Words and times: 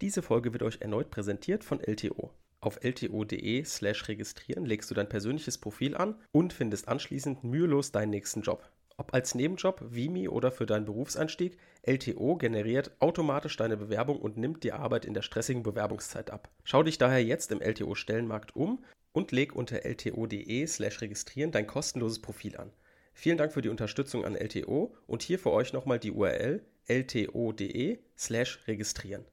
Diese 0.00 0.22
Folge 0.22 0.52
wird 0.52 0.62
euch 0.62 0.80
erneut 0.80 1.10
präsentiert 1.10 1.64
von 1.64 1.80
LTO. 1.80 2.30
Auf 2.60 2.82
lto.de/slash 2.82 4.08
registrieren 4.08 4.64
legst 4.64 4.90
du 4.90 4.94
dein 4.94 5.08
persönliches 5.08 5.58
Profil 5.58 5.94
an 5.94 6.16
und 6.32 6.52
findest 6.52 6.88
anschließend 6.88 7.44
mühelos 7.44 7.92
deinen 7.92 8.10
nächsten 8.10 8.40
Job. 8.40 8.70
Ob 8.96 9.12
als 9.12 9.34
Nebenjob, 9.34 9.82
Vimi 9.90 10.28
oder 10.28 10.52
für 10.52 10.66
deinen 10.66 10.84
Berufseinstieg, 10.84 11.58
LTO 11.82 12.36
generiert 12.36 12.92
automatisch 13.00 13.56
deine 13.56 13.76
Bewerbung 13.76 14.18
und 14.18 14.36
nimmt 14.36 14.62
die 14.64 14.72
Arbeit 14.72 15.04
in 15.04 15.14
der 15.14 15.22
stressigen 15.22 15.62
Bewerbungszeit 15.62 16.30
ab. 16.30 16.48
Schau 16.62 16.82
dich 16.82 16.96
daher 16.96 17.22
jetzt 17.22 17.52
im 17.52 17.60
LTO-Stellenmarkt 17.60 18.56
um 18.56 18.84
und 19.12 19.30
leg 19.32 19.54
unter 19.54 19.84
lto.de/slash 19.84 21.02
registrieren 21.02 21.50
dein 21.50 21.66
kostenloses 21.66 22.20
Profil 22.22 22.56
an. 22.56 22.72
Vielen 23.12 23.36
Dank 23.36 23.52
für 23.52 23.62
die 23.62 23.68
Unterstützung 23.68 24.24
an 24.24 24.36
LTO 24.36 24.94
und 25.06 25.22
hier 25.22 25.38
für 25.38 25.50
euch 25.50 25.72
nochmal 25.72 25.98
die 25.98 26.10
URL 26.12 26.64
lto.de/slash 26.88 28.66
registrieren. 28.66 29.24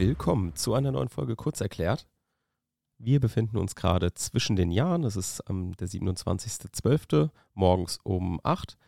Willkommen 0.00 0.54
zu 0.54 0.72
einer 0.72 0.92
neuen 0.92 1.10
Folge 1.10 1.36
Kurz 1.36 1.60
erklärt. 1.60 2.06
Wir 2.96 3.20
befinden 3.20 3.58
uns 3.58 3.74
gerade 3.74 4.14
zwischen 4.14 4.56
den 4.56 4.70
Jahren. 4.70 5.04
Es 5.04 5.14
ist 5.14 5.42
ähm, 5.46 5.76
der 5.76 5.88
27.12. 5.88 7.28
morgens 7.52 7.98
um 8.02 8.40
8 8.42 8.78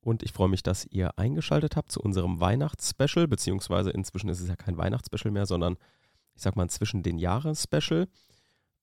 und 0.00 0.22
ich 0.22 0.32
freue 0.32 0.48
mich, 0.48 0.62
dass 0.62 0.86
ihr 0.86 1.18
eingeschaltet 1.18 1.74
habt 1.74 1.90
zu 1.90 2.00
unserem 2.00 2.38
Weihnachtsspecial, 2.38 3.26
beziehungsweise 3.26 3.90
inzwischen 3.90 4.28
ist 4.28 4.38
es 4.38 4.48
ja 4.48 4.54
kein 4.54 4.78
Weihnachtsspecial 4.78 5.32
mehr, 5.32 5.44
sondern 5.44 5.76
ich 6.36 6.42
sag 6.42 6.54
mal 6.54 6.70
zwischen 6.70 7.02
den 7.02 7.18
Jahren 7.18 7.56
Special. 7.56 8.06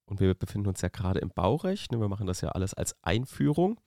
Und 0.07 0.19
wir 0.19 0.35
befinden 0.35 0.67
uns 0.67 0.81
ja 0.81 0.89
gerade 0.89 1.21
im 1.21 1.29
Baurecht. 1.29 1.93
Ne? 1.93 2.01
Wir 2.01 2.09
machen 2.09 2.27
das 2.27 2.41
ja 2.41 2.49
alles 2.49 2.73
als 2.73 3.01
Einführung 3.01 3.79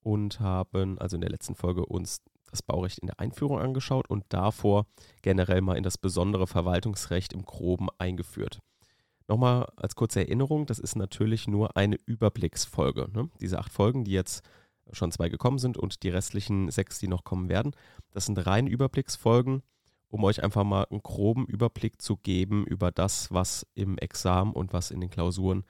und 0.00 0.40
haben 0.40 0.98
also 0.98 1.16
in 1.16 1.20
der 1.20 1.30
letzten 1.30 1.54
Folge 1.54 1.86
uns 1.86 2.20
das 2.50 2.62
Baurecht 2.62 2.98
in 2.98 3.06
der 3.06 3.20
Einführung 3.20 3.58
angeschaut 3.58 4.08
und 4.08 4.24
davor 4.28 4.86
generell 5.22 5.60
mal 5.60 5.76
in 5.76 5.82
das 5.82 5.98
besondere 5.98 6.46
Verwaltungsrecht 6.46 7.32
im 7.32 7.44
Groben 7.44 7.88
eingeführt. 7.98 8.60
Nochmal 9.28 9.70
als 9.76 9.94
kurze 9.94 10.20
Erinnerung, 10.20 10.64
das 10.66 10.78
ist 10.78 10.96
natürlich 10.96 11.46
nur 11.48 11.76
eine 11.76 11.96
Überblicksfolge. 12.06 13.08
Ne? 13.12 13.28
Diese 13.40 13.58
acht 13.58 13.72
Folgen, 13.72 14.04
die 14.04 14.12
jetzt 14.12 14.42
schon 14.92 15.12
zwei 15.12 15.28
gekommen 15.28 15.58
sind 15.58 15.76
und 15.76 16.02
die 16.02 16.08
restlichen 16.08 16.70
sechs, 16.70 16.98
die 16.98 17.08
noch 17.08 17.24
kommen 17.24 17.50
werden. 17.50 17.72
Das 18.12 18.24
sind 18.24 18.38
rein 18.46 18.66
Überblicksfolgen, 18.66 19.62
um 20.08 20.24
euch 20.24 20.42
einfach 20.42 20.64
mal 20.64 20.86
einen 20.90 21.02
groben 21.02 21.46
Überblick 21.46 22.00
zu 22.00 22.16
geben 22.16 22.66
über 22.66 22.90
das, 22.90 23.30
was 23.30 23.66
im 23.74 23.98
Examen 23.98 24.54
und 24.54 24.72
was 24.72 24.90
in 24.90 25.00
den 25.00 25.10
Klausuren 25.10 25.64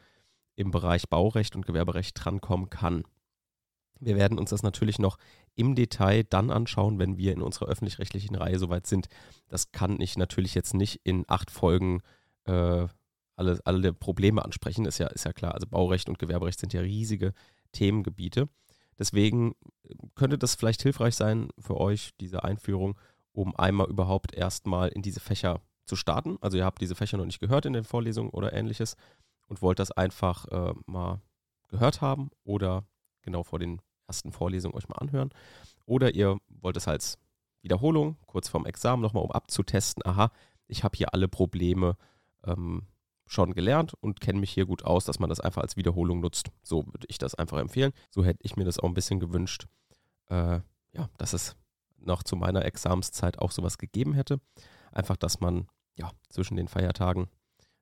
im 0.55 0.71
Bereich 0.71 1.09
Baurecht 1.09 1.57
und 1.57 1.67
Gewerberecht 1.67 2.13
drankommen 2.15 2.71
kann. 2.71 3.05
Wir 4.01 4.17
werden 4.17 4.39
uns 4.39 4.51
das 4.51 4.63
natürlich 4.63 4.99
noch 4.99 5.19
im 5.55 5.75
Detail 5.75 6.25
dann 6.25 6.51
anschauen, 6.51 6.99
wenn 6.99 7.17
wir 7.17 7.33
in 7.33 7.43
unserer 7.43 7.67
öffentlich-rechtlichen 7.67 8.37
Reihe 8.37 8.59
soweit 8.59 8.87
sind. 8.87 9.09
Das 9.49 9.73
kann 9.73 10.01
ich 10.01 10.17
natürlich 10.17 10.55
jetzt 10.55 10.75
nicht 10.75 11.01
in 11.05 11.25
acht 11.27 11.51
Folgen 11.51 12.01
äh, 12.45 12.87
alle, 13.37 13.61
alle 13.65 13.93
Probleme 13.93 14.45
ansprechen, 14.45 14.85
ist 14.85 14.99
ja, 14.99 15.07
ist 15.09 15.25
ja 15.25 15.33
klar. 15.33 15.55
Also 15.55 15.67
Baurecht 15.67 16.09
und 16.09 16.19
Gewerberecht 16.19 16.59
sind 16.59 16.73
ja 16.73 16.81
riesige 16.81 17.33
Themengebiete. 17.73 18.49
Deswegen 18.99 19.55
äh, 19.85 19.95
könnte 20.15 20.39
das 20.39 20.55
vielleicht 20.55 20.83
hilfreich 20.83 21.15
sein 21.15 21.49
für 21.59 21.79
euch, 21.79 22.11
diese 22.21 22.45
Einführung, 22.45 22.99
um 23.33 23.55
einmal 23.57 23.89
überhaupt 23.89 24.35
erstmal 24.35 24.89
in 24.89 25.03
diese 25.03 25.21
Fächer 25.21 25.61
zu 25.87 25.97
starten. 25.97 26.37
Also 26.41 26.59
ihr 26.59 26.65
habt 26.65 26.81
diese 26.81 26.95
Fächer 26.95 27.17
noch 27.17 27.25
nicht 27.25 27.41
gehört 27.41 27.65
in 27.67 27.73
den 27.73 27.85
Vorlesungen 27.85 28.31
oder 28.31 28.53
ähnliches 28.53 28.97
und 29.47 29.63
wollt 29.63 29.79
das 29.79 29.93
einfach 29.93 30.47
äh, 30.47 30.75
mal 30.87 31.21
gehört 31.69 32.01
haben 32.01 32.31
oder 32.45 32.87
genau 33.23 33.43
vor 33.43 33.59
den 33.59 33.81
ersten 34.09 34.33
Vorlesungen 34.33 34.75
euch 34.75 34.89
mal 34.89 34.97
anhören. 34.97 35.31
Oder 35.85 36.15
ihr 36.15 36.39
wollt 36.49 36.77
es 36.77 36.89
als 36.89 37.19
Wiederholung, 37.63 38.17
kurz 38.27 38.49
vorm 38.49 38.67
Examen 38.67 39.03
nochmal, 39.03 39.25
um 39.25 39.33
abzutesten, 39.33 40.05
aha, 40.05 40.31
ich 40.67 40.85
habe 40.85 40.97
hier 40.97 41.15
alle 41.15 41.29
Probleme 41.29 41.97
ähm, 42.45 42.87
schon 43.27 43.55
gelernt 43.55 43.95
und 44.01 44.21
kenne 44.21 44.41
mich 44.41 44.51
hier 44.51 44.67
gut 44.67 44.85
aus, 44.85 45.05
dass 45.05 45.19
man 45.19 45.29
das 45.29 45.41
einfach 45.41 45.63
als 45.63 45.77
Wiederholung 45.77 46.21
nutzt. 46.21 46.49
So 46.63 46.87
würde 46.87 47.07
ich 47.09 47.19
das 47.19 47.35
einfach 47.35 47.59
empfehlen. 47.59 47.93
So 48.11 48.25
hätte 48.25 48.41
ich 48.43 48.57
mir 48.57 48.65
das 48.65 48.79
auch 48.79 48.89
ein 48.89 48.95
bisschen 48.95 49.21
gewünscht, 49.21 49.67
äh, 50.31 50.61
ja, 50.93 51.09
dass 51.19 51.33
es 51.33 51.57
noch 51.99 52.23
zu 52.23 52.37
meiner 52.37 52.65
Examenszeit 52.65 53.39
auch 53.39 53.51
sowas 53.51 53.77
gegeben 53.77 54.15
hätte. 54.15 54.41
Einfach, 54.93 55.17
dass 55.17 55.41
man 55.41 55.69
ja 55.97 56.11
zwischen 56.29 56.57
den 56.57 56.69
Feiertagen 56.69 57.29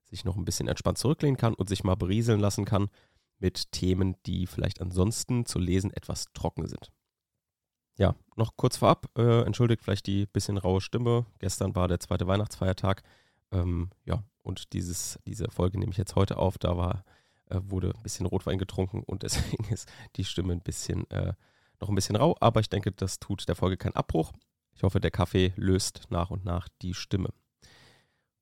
sich 0.04 0.25
noch 0.25 0.36
ein 0.36 0.44
bisschen 0.44 0.69
entspannt 0.69 0.98
zurücklehnen 0.98 1.36
kann 1.36 1.54
und 1.54 1.69
sich 1.69 1.84
mal 1.84 1.97
berieseln 1.97 2.41
lassen 2.41 2.65
kann 2.65 2.88
mit 3.38 3.72
Themen, 3.72 4.16
die 4.26 4.47
vielleicht 4.47 4.80
ansonsten 4.80 5.47
zu 5.47 5.58
lesen 5.58 5.92
etwas 5.92 6.26
trocken 6.32 6.66
sind. 6.66 6.91
Ja, 7.98 8.14
noch 8.36 8.56
kurz 8.56 8.76
vorab, 8.76 9.08
äh, 9.16 9.42
entschuldigt 9.42 9.82
vielleicht 9.82 10.06
die 10.06 10.26
bisschen 10.26 10.58
raue 10.58 10.80
Stimme. 10.80 11.26
Gestern 11.38 11.74
war 11.74 11.88
der 11.88 12.00
zweite 12.00 12.26
Weihnachtsfeiertag. 12.26 13.02
Ähm, 13.52 13.91
ja, 14.04 14.22
und 14.42 14.72
dieses, 14.74 15.19
diese 15.26 15.50
Folge 15.50 15.78
nehme 15.78 15.92
ich 15.92 15.98
jetzt 15.98 16.14
heute 16.14 16.36
auf. 16.36 16.58
Da 16.58 16.76
war, 16.76 17.04
äh, 17.47 17.58
wurde 17.62 17.92
ein 17.94 18.02
bisschen 18.02 18.26
Rotwein 18.26 18.58
getrunken 18.58 19.02
und 19.02 19.22
deswegen 19.22 19.64
ist 19.72 19.91
die 20.16 20.24
Stimme 20.24 20.53
ein 20.53 20.60
bisschen, 20.60 21.08
äh, 21.10 21.32
noch 21.80 21.88
ein 21.88 21.94
bisschen 21.94 22.16
rau. 22.16 22.36
Aber 22.41 22.60
ich 22.60 22.68
denke, 22.68 22.92
das 22.92 23.18
tut 23.18 23.48
der 23.48 23.56
Folge 23.56 23.78
keinen 23.78 23.97
Abbruch. 23.97 24.32
Ich 24.74 24.82
hoffe, 24.82 25.00
der 25.00 25.10
Kaffee 25.10 25.54
löst 25.56 26.03
nach 26.10 26.30
und 26.30 26.44
nach 26.44 26.68
die 26.82 26.92
Stimme. 26.92 27.30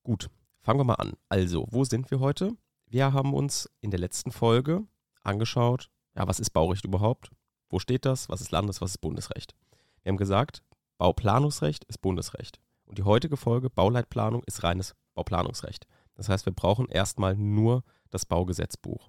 Gut, 0.02 0.30
fangen 0.62 0.80
wir 0.80 0.84
mal 0.84 0.94
an. 0.94 1.12
Also, 1.28 1.68
wo 1.70 1.84
sind 1.84 2.10
wir 2.10 2.18
heute? 2.18 2.56
Wir 2.86 3.12
haben 3.12 3.34
uns 3.34 3.68
in 3.80 3.90
der 3.90 4.00
letzten 4.00 4.30
Folge 4.30 4.86
angeschaut, 5.22 5.90
ja, 6.14 6.26
was 6.28 6.40
ist 6.40 6.50
Baurecht 6.50 6.84
überhaupt? 6.84 7.30
Wo 7.68 7.78
steht 7.78 8.04
das? 8.04 8.28
Was 8.28 8.40
ist 8.40 8.52
Landes-, 8.52 8.80
was 8.80 8.92
ist 8.92 8.98
Bundesrecht? 8.98 9.54
Wir 10.02 10.10
haben 10.10 10.16
gesagt, 10.16 10.62
Bauplanungsrecht 10.98 11.84
ist 11.84 12.00
Bundesrecht. 12.00 12.60
Und 12.84 12.98
die 12.98 13.02
heutige 13.02 13.36
Folge, 13.36 13.70
Bauleitplanung, 13.70 14.44
ist 14.44 14.62
reines 14.62 14.94
Bauplanungsrecht. 15.14 15.86
Das 16.14 16.28
heißt, 16.28 16.46
wir 16.46 16.52
brauchen 16.52 16.88
erstmal 16.88 17.36
nur 17.36 17.82
das 18.10 18.26
Baugesetzbuch. 18.26 19.08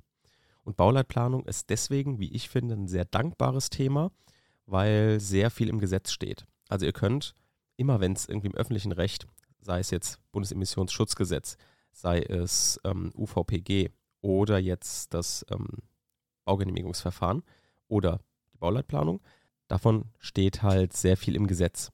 Und 0.64 0.78
Bauleitplanung 0.78 1.46
ist 1.46 1.70
deswegen, 1.70 2.20
wie 2.20 2.34
ich 2.34 2.50
finde, 2.50 2.76
ein 2.76 2.88
sehr 2.88 3.06
dankbares 3.06 3.70
Thema, 3.70 4.12
weil 4.66 5.20
sehr 5.20 5.52
viel 5.52 5.70
im 5.70 5.80
Gesetz 5.80 6.12
steht. 6.12 6.48
Also 6.70 6.86
ihr 6.86 6.94
könnt 6.94 7.36
immer, 7.78 8.00
wenn 8.00 8.14
es 8.14 8.28
irgendwie 8.28 8.48
im 8.48 8.56
öffentlichen 8.56 8.92
Recht, 8.92 9.28
sei 9.62 9.80
es 9.80 9.92
jetzt 9.92 10.20
Bundesemissionsschutzgesetz, 10.32 11.58
sei 11.96 12.20
es 12.20 12.80
ähm, 12.84 13.12
UVPG 13.16 13.90
oder 14.22 14.60
jetzt 14.60 15.14
das 15.14 15.46
ähm, 15.50 15.68
Baugenehmigungsverfahren 16.44 17.44
oder 17.88 18.20
die 18.54 18.58
Bauleitplanung, 18.58 19.22
davon 19.68 20.06
steht 20.20 20.62
halt 20.62 20.94
sehr 20.94 21.16
viel 21.18 21.36
im 21.36 21.48
Gesetz. 21.48 21.92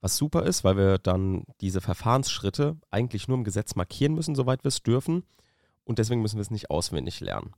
Was 0.00 0.16
super 0.16 0.44
ist, 0.44 0.64
weil 0.64 0.76
wir 0.76 0.98
dann 0.98 1.44
diese 1.60 1.80
Verfahrensschritte 1.80 2.76
eigentlich 2.90 3.28
nur 3.28 3.36
im 3.36 3.44
Gesetz 3.44 3.74
markieren 3.74 4.14
müssen, 4.14 4.34
soweit 4.34 4.64
wir 4.64 4.68
es 4.68 4.82
dürfen. 4.82 5.24
Und 5.84 5.98
deswegen 5.98 6.22
müssen 6.22 6.36
wir 6.36 6.42
es 6.42 6.50
nicht 6.50 6.70
auswendig 6.70 7.20
lernen. 7.20 7.52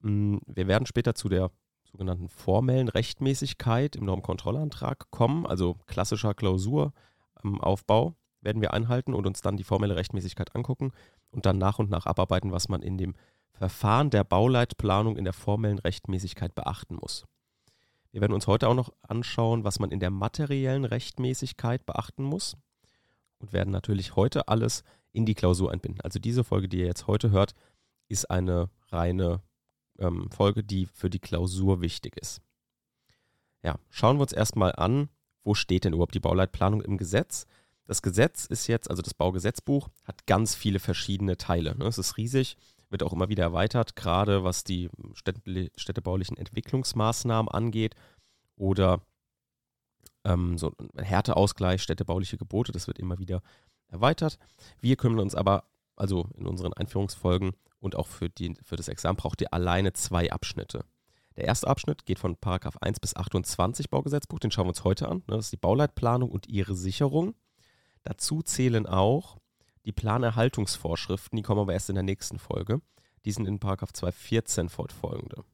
Mm, 0.00 0.38
wir 0.46 0.66
werden 0.66 0.86
später 0.86 1.14
zu 1.14 1.28
der 1.28 1.50
sogenannten 1.84 2.28
formellen 2.28 2.88
Rechtmäßigkeit 2.88 3.96
im 3.96 4.06
Normkontrollantrag 4.06 5.10
kommen, 5.10 5.46
also 5.46 5.76
klassischer 5.86 6.34
Klausuraufbau 6.34 8.14
werden 8.42 8.60
wir 8.60 8.74
einhalten 8.74 9.14
und 9.14 9.26
uns 9.26 9.40
dann 9.40 9.56
die 9.56 9.64
formelle 9.64 9.96
Rechtmäßigkeit 9.96 10.54
angucken 10.54 10.92
und 11.30 11.46
dann 11.46 11.58
nach 11.58 11.78
und 11.78 11.90
nach 11.90 12.06
abarbeiten, 12.06 12.52
was 12.52 12.68
man 12.68 12.82
in 12.82 12.98
dem 12.98 13.14
Verfahren 13.52 14.10
der 14.10 14.24
Bauleitplanung 14.24 15.16
in 15.16 15.24
der 15.24 15.32
formellen 15.32 15.78
Rechtmäßigkeit 15.78 16.54
beachten 16.54 16.96
muss. 16.96 17.24
Wir 18.10 18.20
werden 18.20 18.32
uns 18.34 18.46
heute 18.46 18.68
auch 18.68 18.74
noch 18.74 18.92
anschauen, 19.02 19.64
was 19.64 19.78
man 19.78 19.90
in 19.90 20.00
der 20.00 20.10
materiellen 20.10 20.84
Rechtmäßigkeit 20.84 21.86
beachten 21.86 22.24
muss 22.24 22.56
und 23.38 23.52
werden 23.52 23.70
natürlich 23.70 24.16
heute 24.16 24.48
alles 24.48 24.82
in 25.12 25.26
die 25.26 25.34
Klausur 25.34 25.70
einbinden. 25.70 26.00
Also 26.02 26.18
diese 26.18 26.44
Folge, 26.44 26.68
die 26.68 26.80
ihr 26.80 26.86
jetzt 26.86 27.06
heute 27.06 27.30
hört, 27.30 27.54
ist 28.08 28.30
eine 28.30 28.68
reine 28.88 29.40
ähm, 29.98 30.30
Folge, 30.30 30.62
die 30.62 30.86
für 30.86 31.08
die 31.08 31.18
Klausur 31.18 31.80
wichtig 31.80 32.16
ist. 32.16 32.40
Ja, 33.62 33.76
schauen 33.90 34.16
wir 34.16 34.22
uns 34.22 34.32
erstmal 34.32 34.72
an, 34.72 35.08
wo 35.44 35.54
steht 35.54 35.84
denn 35.84 35.92
überhaupt 35.92 36.14
die 36.14 36.20
Bauleitplanung 36.20 36.82
im 36.82 36.98
Gesetz? 36.98 37.46
Das 37.86 38.02
Gesetz 38.02 38.46
ist 38.46 38.68
jetzt, 38.68 38.88
also 38.90 39.02
das 39.02 39.14
Baugesetzbuch, 39.14 39.88
hat 40.04 40.26
ganz 40.26 40.54
viele 40.54 40.78
verschiedene 40.78 41.36
Teile. 41.36 41.76
Ne? 41.76 41.86
Es 41.86 41.98
ist 41.98 42.16
riesig 42.16 42.56
wird 42.92 43.02
auch 43.02 43.12
immer 43.12 43.28
wieder 43.28 43.42
erweitert, 43.42 43.96
gerade 43.96 44.44
was 44.44 44.62
die 44.62 44.90
städtebaulichen 45.14 46.36
Entwicklungsmaßnahmen 46.36 47.50
angeht 47.50 47.96
oder 48.56 49.00
ähm, 50.24 50.58
so 50.58 50.72
ein 50.78 51.02
Härteausgleich, 51.02 51.82
städtebauliche 51.82 52.36
Gebote, 52.36 52.70
das 52.70 52.86
wird 52.86 52.98
immer 52.98 53.18
wieder 53.18 53.42
erweitert. 53.88 54.38
Wir 54.80 54.96
kümmern 54.96 55.20
uns 55.20 55.34
aber, 55.34 55.64
also 55.96 56.28
in 56.36 56.46
unseren 56.46 56.74
Einführungsfolgen 56.74 57.52
und 57.80 57.96
auch 57.96 58.06
für, 58.06 58.28
die, 58.28 58.54
für 58.62 58.76
das 58.76 58.88
Examen 58.88 59.16
braucht 59.16 59.40
ihr 59.40 59.52
alleine 59.52 59.94
zwei 59.94 60.30
Abschnitte. 60.30 60.84
Der 61.36 61.44
erste 61.44 61.66
Abschnitt 61.66 62.04
geht 62.04 62.18
von 62.18 62.36
Paragraph 62.36 62.76
1 62.76 63.00
bis 63.00 63.16
28 63.16 63.88
Baugesetzbuch, 63.88 64.38
den 64.38 64.50
schauen 64.50 64.66
wir 64.66 64.70
uns 64.70 64.84
heute 64.84 65.08
an. 65.08 65.18
Ne? 65.26 65.36
Das 65.36 65.46
ist 65.46 65.52
die 65.52 65.56
Bauleitplanung 65.56 66.30
und 66.30 66.46
ihre 66.46 66.74
Sicherung. 66.74 67.34
Dazu 68.04 68.42
zählen 68.42 68.86
auch 68.86 69.38
die 69.84 69.92
Planerhaltungsvorschriften, 69.92 71.36
die 71.36 71.42
kommen 71.42 71.60
aber 71.60 71.72
erst 71.72 71.88
in 71.88 71.94
der 71.94 72.04
nächsten 72.04 72.38
Folge. 72.38 72.80
Die 73.24 73.32
sind 73.32 73.46
in 73.46 73.58
Paragraph 73.58 73.92
214 73.92 74.68
fortfolgende. 74.68 75.44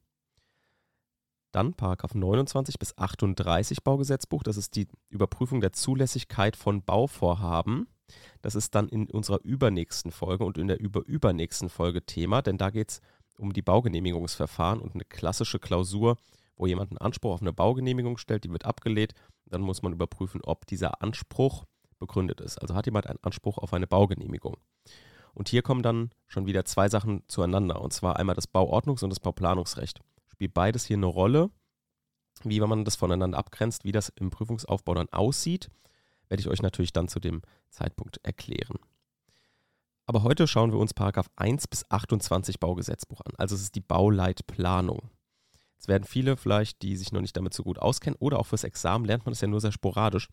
Dann 1.51 1.73
Paragraph 1.73 2.13
29 2.13 2.77
bis 2.77 2.97
38 2.97 3.83
Baugesetzbuch, 3.83 4.43
das 4.43 4.57
ist 4.57 4.75
die 4.75 4.87
Überprüfung 5.09 5.61
der 5.61 5.73
Zulässigkeit 5.73 6.55
von 6.55 6.83
Bauvorhaben. 6.83 7.87
Das 8.41 8.55
ist 8.55 8.75
dann 8.75 8.87
in 8.87 9.09
unserer 9.09 9.39
übernächsten 9.43 10.11
Folge 10.11 10.43
und 10.43 10.57
in 10.57 10.67
der 10.67 10.79
überübernächsten 10.79 11.69
Folge 11.69 12.05
Thema, 12.05 12.41
denn 12.41 12.57
da 12.57 12.69
geht 12.69 12.91
es 12.91 13.01
um 13.37 13.53
die 13.53 13.61
Baugenehmigungsverfahren 13.61 14.79
und 14.79 14.93
eine 14.93 15.05
klassische 15.05 15.59
Klausur, 15.59 16.17
wo 16.55 16.67
jemand 16.67 16.91
einen 16.91 16.97
Anspruch 16.97 17.33
auf 17.33 17.41
eine 17.41 17.53
Baugenehmigung 17.53 18.17
stellt, 18.17 18.43
die 18.43 18.51
wird 18.51 18.65
abgelehnt. 18.65 19.13
Dann 19.45 19.61
muss 19.61 19.81
man 19.81 19.93
überprüfen, 19.93 20.41
ob 20.43 20.67
dieser 20.67 21.01
Anspruch 21.01 21.65
begründet 21.99 22.41
ist. 22.41 22.57
Also 22.57 22.75
hat 22.75 22.85
jemand 22.85 23.07
einen 23.07 23.19
Anspruch 23.21 23.57
auf 23.57 23.73
eine 23.73 23.87
Baugenehmigung. 23.87 24.57
Und 25.33 25.49
hier 25.49 25.61
kommen 25.61 25.83
dann 25.83 26.09
schon 26.27 26.47
wieder 26.47 26.65
zwei 26.65 26.89
Sachen 26.89 27.23
zueinander, 27.27 27.81
und 27.81 27.93
zwar 27.93 28.17
einmal 28.17 28.35
das 28.35 28.49
Bauordnungs- 28.49 29.03
und 29.03 29.09
das 29.09 29.19
Bauplanungsrecht. 29.19 30.01
Spielt 30.27 30.53
beides 30.53 30.85
hier 30.85 30.97
eine 30.97 31.05
Rolle, 31.05 31.51
wie 32.43 32.59
man 32.59 32.85
das 32.85 32.95
voneinander 32.95 33.37
abgrenzt, 33.37 33.83
wie 33.83 33.91
das 33.91 34.09
im 34.09 34.29
Prüfungsaufbau 34.29 34.93
dann 34.93 35.09
aussieht, 35.09 35.69
werde 36.29 36.41
ich 36.41 36.47
euch 36.47 36.61
natürlich 36.61 36.93
dann 36.93 37.07
zu 37.07 37.19
dem 37.19 37.41
Zeitpunkt 37.69 38.19
erklären. 38.23 38.77
Aber 40.05 40.23
heute 40.23 40.47
schauen 40.47 40.71
wir 40.71 40.79
uns 40.79 40.93
Paragraph 40.93 41.29
1 41.35 41.67
bis 41.67 41.89
28 41.89 42.59
Baugesetzbuch 42.59 43.21
an. 43.21 43.33
Also 43.37 43.55
es 43.55 43.61
ist 43.61 43.75
die 43.75 43.81
Bauleitplanung. 43.81 45.11
Es 45.77 45.87
werden 45.87 46.03
viele 46.03 46.35
vielleicht, 46.35 46.81
die 46.81 46.97
sich 46.97 47.11
noch 47.11 47.21
nicht 47.21 47.37
damit 47.37 47.53
so 47.53 47.63
gut 47.63 47.79
auskennen 47.79 48.17
oder 48.19 48.39
auch 48.39 48.47
fürs 48.47 48.63
Examen 48.63 49.05
lernt 49.05 49.25
man 49.25 49.33
es 49.33 49.41
ja 49.41 49.47
nur 49.47 49.61
sehr 49.61 49.71
sporadisch, 49.71 50.29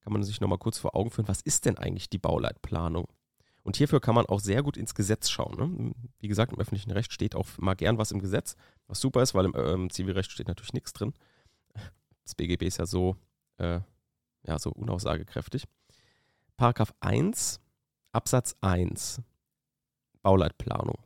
kann 0.00 0.12
man 0.12 0.22
sich 0.22 0.40
nochmal 0.40 0.58
kurz 0.58 0.78
vor 0.78 0.94
Augen 0.96 1.10
führen, 1.10 1.28
was 1.28 1.40
ist 1.40 1.66
denn 1.66 1.78
eigentlich 1.78 2.08
die 2.10 2.18
Bauleitplanung? 2.18 3.06
Und 3.62 3.76
hierfür 3.76 4.00
kann 4.00 4.14
man 4.14 4.26
auch 4.26 4.40
sehr 4.40 4.62
gut 4.62 4.76
ins 4.76 4.94
Gesetz 4.94 5.28
schauen. 5.28 5.56
Ne? 5.58 5.92
Wie 6.18 6.28
gesagt, 6.28 6.52
im 6.52 6.58
öffentlichen 6.58 6.90
Recht 6.90 7.12
steht 7.12 7.34
auch 7.34 7.46
mal 7.58 7.74
gern 7.74 7.98
was 7.98 8.10
im 8.10 8.18
Gesetz, 8.18 8.56
was 8.86 9.00
super 9.00 9.22
ist, 9.22 9.34
weil 9.34 9.44
im 9.44 9.86
äh, 9.86 9.88
Zivilrecht 9.90 10.32
steht 10.32 10.48
natürlich 10.48 10.72
nichts 10.72 10.92
drin. 10.92 11.12
Das 12.24 12.34
BGB 12.34 12.62
ist 12.62 12.78
ja 12.78 12.86
so, 12.86 13.16
äh, 13.58 13.80
ja, 14.44 14.58
so 14.58 14.70
unaussagekräftig. 14.70 15.64
Paragraph 16.56 16.94
1, 17.00 17.60
Absatz 18.12 18.56
1, 18.60 19.20
Bauleitplanung. 20.22 20.98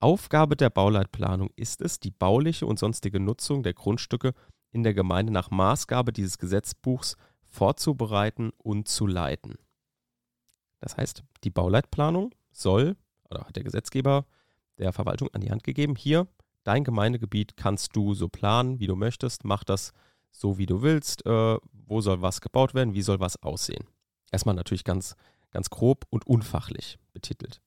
Aufgabe 0.00 0.56
der 0.56 0.70
Bauleitplanung 0.70 1.50
ist 1.56 1.80
es, 1.80 1.98
die 1.98 2.12
bauliche 2.12 2.66
und 2.66 2.78
sonstige 2.78 3.18
Nutzung 3.20 3.62
der 3.62 3.74
Grundstücke 3.74 4.32
in 4.70 4.82
der 4.82 4.94
Gemeinde 4.94 5.32
nach 5.32 5.50
Maßgabe 5.50 6.12
dieses 6.12 6.38
Gesetzbuchs 6.38 7.16
vorzubereiten 7.48 8.50
und 8.58 8.88
zu 8.88 9.06
leiten. 9.06 9.56
Das 10.80 10.96
heißt, 10.96 11.24
die 11.44 11.50
Bauleitplanung 11.50 12.34
soll, 12.52 12.96
oder 13.30 13.44
hat 13.44 13.56
der 13.56 13.64
Gesetzgeber 13.64 14.26
der 14.78 14.92
Verwaltung 14.92 15.28
an 15.32 15.40
die 15.40 15.50
Hand 15.50 15.64
gegeben, 15.64 15.96
hier, 15.96 16.28
dein 16.64 16.84
Gemeindegebiet 16.84 17.56
kannst 17.56 17.96
du 17.96 18.14
so 18.14 18.28
planen, 18.28 18.78
wie 18.78 18.86
du 18.86 18.94
möchtest, 18.94 19.44
mach 19.44 19.64
das 19.64 19.92
so, 20.30 20.58
wie 20.58 20.66
du 20.66 20.82
willst, 20.82 21.26
äh, 21.26 21.58
wo 21.72 22.00
soll 22.00 22.22
was 22.22 22.40
gebaut 22.40 22.74
werden, 22.74 22.94
wie 22.94 23.02
soll 23.02 23.20
was 23.20 23.42
aussehen. 23.42 23.86
Erstmal 24.30 24.54
natürlich 24.54 24.84
ganz, 24.84 25.16
ganz 25.50 25.70
grob 25.70 26.04
und 26.10 26.26
unfachlich 26.26 26.98
betitelt. 27.12 27.60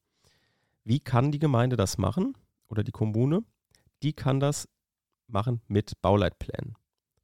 Wie 0.83 0.99
kann 0.99 1.31
die 1.31 1.39
Gemeinde 1.39 1.75
das 1.75 1.97
machen 1.97 2.37
oder 2.67 2.83
die 2.83 2.91
Kommune? 2.91 3.43
Die 4.03 4.13
kann 4.13 4.39
das 4.39 4.67
machen 5.27 5.61
mit 5.67 6.01
Bauleitplänen. 6.01 6.75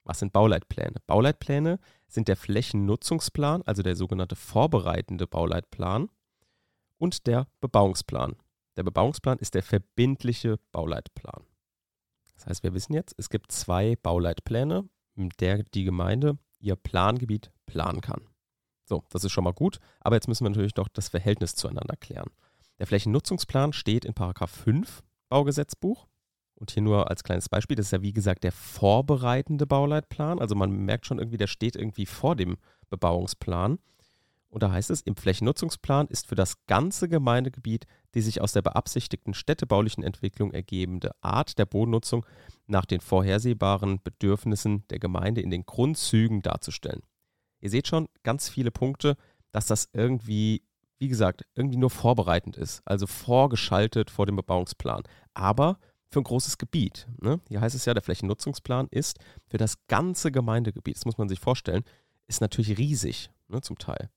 Was 0.04 0.20
sind 0.20 0.32
Bauleitpläne? 0.34 0.96
Bauleitpläne 1.06 1.80
sind 2.08 2.28
der 2.28 2.38
Flächennutzungsplan, 2.38 3.64
also 3.64 3.84
der 3.84 3.96
sogenannte 3.96 4.36
vorbereitende 4.36 5.28
Bauleitplan, 5.28 6.10
und 6.98 7.28
der 7.28 7.48
Bebauungsplan. 7.60 8.36
Der 8.76 8.84
Bebauungsplan 8.84 9.38
ist 9.40 9.54
der 9.54 9.64
verbindliche 9.64 10.58
Bauleitplan. 10.72 11.46
Das 12.36 12.46
heißt, 12.48 12.64
wir 12.64 12.74
wissen 12.74 12.94
jetzt, 12.94 13.16
es 13.18 13.30
gibt 13.30 13.52
zwei 13.52 13.96
Bauleitpläne, 13.96 14.88
mit 15.16 15.40
der 15.42 15.64
die 15.64 15.84
Gemeinde 15.84 16.38
ihr 16.60 16.76
Plangebiet 16.76 17.52
planen 17.66 18.02
kann. 18.02 18.22
So, 18.86 19.04
das 19.10 19.24
ist 19.24 19.32
schon 19.32 19.44
mal 19.44 19.54
gut, 19.54 19.80
aber 20.00 20.16
jetzt 20.16 20.28
müssen 20.28 20.46
wir 20.46 20.50
natürlich 20.50 20.76
noch 20.76 20.88
das 20.88 21.10
Verhältnis 21.10 21.56
zueinander 21.56 21.98
klären. 21.98 22.30
Der 22.80 22.88
Flächennutzungsplan 22.88 23.74
steht 23.74 24.06
in 24.06 24.14
Paragraph 24.14 24.52
5 24.52 25.04
Baugesetzbuch 25.30 26.08
und 26.60 26.72
hier 26.72 26.84
nur 26.84 27.10
als 27.10 27.24
kleines 27.24 27.50
Beispiel, 27.50 27.76
das 27.76 27.88
ist 27.88 27.92
ja 27.92 28.02
wie 28.02 28.14
gesagt 28.14 28.44
der 28.44 28.52
vorbereitende 28.52 29.66
Bauleitplan. 29.66 30.40
Also 30.40 30.56
man 30.56 30.72
merkt 30.72 31.06
schon 31.06 31.20
irgendwie, 31.20 31.38
der 31.38 31.48
steht 31.48 31.76
irgendwie 31.76 32.06
vor 32.06 32.36
dem 32.36 32.58
Bebauungsplan. 32.90 33.80
Und 34.50 34.64
da 34.64 34.72
heißt 34.72 34.90
es, 34.92 35.02
im 35.02 35.16
Flächennutzungsplan 35.16 36.08
ist 36.08 36.28
für 36.28 36.36
das 36.36 36.66
ganze 36.66 37.10
Gemeindegebiet 37.10 37.86
die 38.18 38.22
sich 38.22 38.42
aus 38.42 38.52
der 38.52 38.64
beabsichtigten 38.64 39.36
städtebaulichen 39.36 40.04
Entwicklung 40.04 40.52
ergebende 40.52 41.12
Art 41.22 41.60
der 41.60 41.68
Bodennutzung 41.68 42.26
nach 42.66 42.86
den 42.86 43.00
vorhersehbaren 43.00 44.02
Bedürfnissen 44.04 44.88
der 44.90 44.98
Gemeinde 44.98 45.42
in 45.42 45.52
den 45.52 45.68
Grundzügen 45.68 46.42
darzustellen. 46.42 47.04
Ihr 47.60 47.70
seht 47.70 47.88
schon 47.88 48.08
ganz 48.24 48.50
viele 48.50 48.72
Punkte, 48.72 49.18
dass 49.52 49.68
das 49.68 49.90
irgendwie, 49.94 50.64
wie 50.98 51.10
gesagt, 51.10 51.46
irgendwie 51.54 51.78
nur 51.78 51.92
vorbereitend 51.92 52.58
ist, 52.58 52.82
also 52.86 53.06
vorgeschaltet 53.06 54.10
vor 54.10 54.26
dem 54.26 54.36
Bebauungsplan. 54.36 55.04
Aber 55.36 55.78
für 56.10 56.20
ein 56.20 56.24
großes 56.24 56.58
Gebiet. 56.58 57.08
Ne? 57.22 57.40
Hier 57.48 57.62
heißt 57.62 57.76
es 57.76 57.86
ja, 57.86 57.94
der 57.94 58.04
Flächennutzungsplan 58.04 58.88
ist 58.92 59.20
für 59.48 59.58
das 59.58 59.86
ganze 59.88 60.32
Gemeindegebiet. 60.32 60.96
Das 60.96 61.06
muss 61.06 61.18
man 61.18 61.30
sich 61.30 61.40
vorstellen, 61.40 61.84
ist 62.28 62.42
natürlich 62.42 62.78
riesig, 62.78 63.32
ne, 63.48 63.62
zum 63.62 63.78
Teil. 63.78 64.10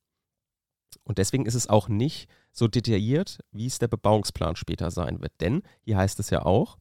Und 1.05 1.19
deswegen 1.19 1.47
ist 1.47 1.55
es 1.55 1.69
auch 1.69 1.89
nicht 1.89 2.29
so 2.53 2.69
detailliert, 2.69 3.41
wie 3.53 3.67
es 3.67 3.79
der 3.79 3.89
Bebauungsplan 3.89 4.57
später 4.57 4.91
sein 4.91 5.21
wird. 5.21 5.33
Denn 5.41 5.63
hier 5.83 5.97
heißt 5.97 6.19
es 6.21 6.31
ja 6.31 6.45
auch, 6.45 6.79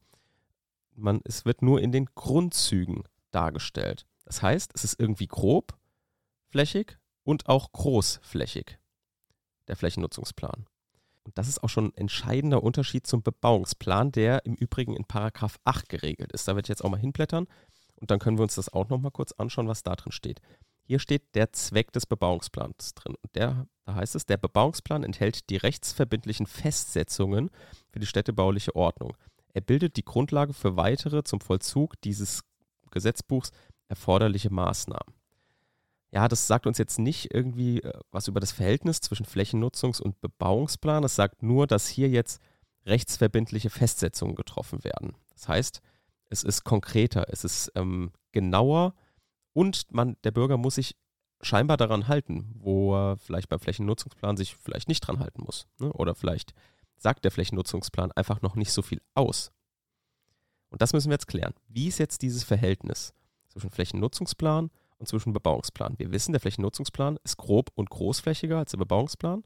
man, 0.94 1.20
es 1.24 1.44
wird 1.44 1.62
nur 1.62 1.80
in 1.80 1.92
den 1.92 2.06
Grundzügen 2.14 3.04
dargestellt. 3.30 4.06
Das 4.24 4.42
heißt, 4.42 4.72
es 4.74 4.84
ist 4.84 5.00
irgendwie 5.00 5.26
grob, 5.26 5.78
flächig 6.48 6.98
und 7.22 7.48
auch 7.48 7.72
großflächig, 7.72 8.78
der 9.68 9.76
Flächennutzungsplan. 9.76 10.66
Und 11.30 11.38
das 11.38 11.46
ist 11.46 11.62
auch 11.62 11.68
schon 11.68 11.86
ein 11.86 11.96
entscheidender 11.96 12.60
Unterschied 12.60 13.06
zum 13.06 13.22
Bebauungsplan, 13.22 14.10
der 14.10 14.44
im 14.44 14.56
Übrigen 14.56 14.96
in 14.96 15.04
Paragraph 15.04 15.60
8 15.62 15.88
geregelt 15.88 16.32
ist. 16.32 16.48
Da 16.48 16.56
werde 16.56 16.66
ich 16.66 16.70
jetzt 16.70 16.84
auch 16.84 16.90
mal 16.90 16.98
hinblättern 16.98 17.46
und 18.00 18.10
dann 18.10 18.18
können 18.18 18.36
wir 18.36 18.42
uns 18.42 18.56
das 18.56 18.72
auch 18.72 18.88
noch 18.88 18.98
mal 18.98 19.12
kurz 19.12 19.30
anschauen, 19.30 19.68
was 19.68 19.84
da 19.84 19.94
drin 19.94 20.10
steht. 20.10 20.40
Hier 20.82 20.98
steht 20.98 21.36
der 21.36 21.52
Zweck 21.52 21.92
des 21.92 22.04
Bebauungsplans 22.04 22.94
drin. 22.94 23.14
Und 23.22 23.36
der, 23.36 23.68
da 23.84 23.94
heißt 23.94 24.16
es, 24.16 24.26
der 24.26 24.38
Bebauungsplan 24.38 25.04
enthält 25.04 25.50
die 25.50 25.56
rechtsverbindlichen 25.56 26.46
Festsetzungen 26.46 27.50
für 27.92 28.00
die 28.00 28.06
städtebauliche 28.06 28.74
Ordnung. 28.74 29.16
Er 29.54 29.60
bildet 29.60 29.98
die 29.98 30.04
Grundlage 30.04 30.52
für 30.52 30.76
weitere 30.76 31.22
zum 31.22 31.40
Vollzug 31.40 31.94
dieses 32.00 32.42
Gesetzbuchs 32.90 33.52
erforderliche 33.86 34.50
Maßnahmen 34.50 35.19
ja, 36.12 36.26
das 36.26 36.46
sagt 36.46 36.66
uns 36.66 36.78
jetzt 36.78 36.98
nicht 36.98 37.32
irgendwie 37.32 37.82
äh, 37.82 37.98
was 38.10 38.28
über 38.28 38.40
das 38.40 38.52
Verhältnis 38.52 39.00
zwischen 39.00 39.26
Flächennutzungs- 39.26 40.00
und 40.00 40.20
Bebauungsplan. 40.20 41.04
Es 41.04 41.14
sagt 41.14 41.42
nur, 41.42 41.66
dass 41.66 41.88
hier 41.88 42.08
jetzt 42.08 42.40
rechtsverbindliche 42.86 43.70
Festsetzungen 43.70 44.34
getroffen 44.34 44.82
werden. 44.84 45.14
Das 45.32 45.48
heißt, 45.48 45.80
es 46.28 46.42
ist 46.42 46.64
konkreter, 46.64 47.26
es 47.28 47.44
ist 47.44 47.72
ähm, 47.74 48.12
genauer 48.32 48.94
und 49.52 49.92
man, 49.92 50.16
der 50.24 50.30
Bürger 50.30 50.56
muss 50.56 50.76
sich 50.76 50.96
scheinbar 51.42 51.76
daran 51.76 52.08
halten, 52.08 52.54
wo 52.54 52.94
er 52.94 53.16
vielleicht 53.18 53.48
beim 53.48 53.60
Flächennutzungsplan 53.60 54.36
sich 54.36 54.56
vielleicht 54.56 54.88
nicht 54.88 55.00
dran 55.00 55.20
halten 55.20 55.42
muss. 55.44 55.66
Ne? 55.78 55.92
Oder 55.92 56.14
vielleicht 56.14 56.54
sagt 56.96 57.24
der 57.24 57.30
Flächennutzungsplan 57.30 58.12
einfach 58.12 58.42
noch 58.42 58.56
nicht 58.56 58.72
so 58.72 58.82
viel 58.82 59.00
aus. 59.14 59.52
Und 60.68 60.82
das 60.82 60.92
müssen 60.92 61.08
wir 61.08 61.14
jetzt 61.14 61.26
klären. 61.26 61.54
Wie 61.68 61.88
ist 61.88 61.98
jetzt 61.98 62.22
dieses 62.22 62.44
Verhältnis 62.44 63.14
zwischen 63.48 63.70
Flächennutzungsplan 63.70 64.70
und 65.00 65.06
zwischen 65.06 65.32
Bebauungsplan. 65.32 65.98
Wir 65.98 66.12
wissen, 66.12 66.32
der 66.32 66.40
Flächennutzungsplan 66.40 67.18
ist 67.24 67.38
grob 67.38 67.70
und 67.74 67.90
großflächiger 67.90 68.58
als 68.58 68.70
der 68.70 68.78
Bebauungsplan, 68.78 69.42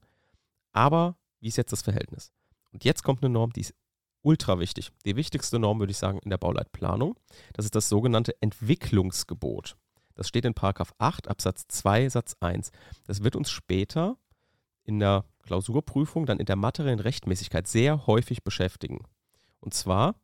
aber 0.73 1.17
wie 1.41 1.49
ist 1.49 1.57
jetzt 1.57 1.73
das 1.73 1.83
Verhältnis? 1.83 2.33
Und 2.73 2.85
jetzt 2.85 3.05
kommt 3.05 3.23
eine 3.23 3.33
Norm, 3.33 3.53
die 3.53 3.61
ist 3.61 3.75
ultra 4.23 4.59
wichtig. 4.59 4.91
Die 5.05 5.17
wichtigste 5.17 5.59
Norm, 5.59 5.79
würde 5.79 5.93
ich 5.93 5.99
sagen, 5.99 6.19
in 6.19 6.31
der 6.31 6.39
Bauleitplanung. 6.39 7.17
Das 7.53 7.65
ist 7.65 7.75
das 7.75 7.89
sogenannte 7.89 8.35
Entwicklungsgebot. 8.41 9.77
Das 10.17 10.29
steht 10.29 10.45
in 10.45 10.55
Paragraph 10.55 10.93
8 10.99 11.29
Absatz 11.29 11.67
2 11.69 12.09
Satz 12.09 12.37
1. 12.41 12.71
Das 13.07 13.23
wird 13.23 13.37
uns 13.37 13.51
später 13.51 14.17
in 14.83 14.99
der 14.99 15.25
Klausurprüfung, 15.43 16.27
dann 16.27 16.41
in 16.41 16.47
der 16.47 16.57
materiellen 16.57 17.01
Rechtmäßigkeit 17.01 17.67
sehr 17.67 18.07
häufig 18.07 18.43
beschäftigen. 18.43 19.05
Und 19.61 19.75
zwar 19.75 20.17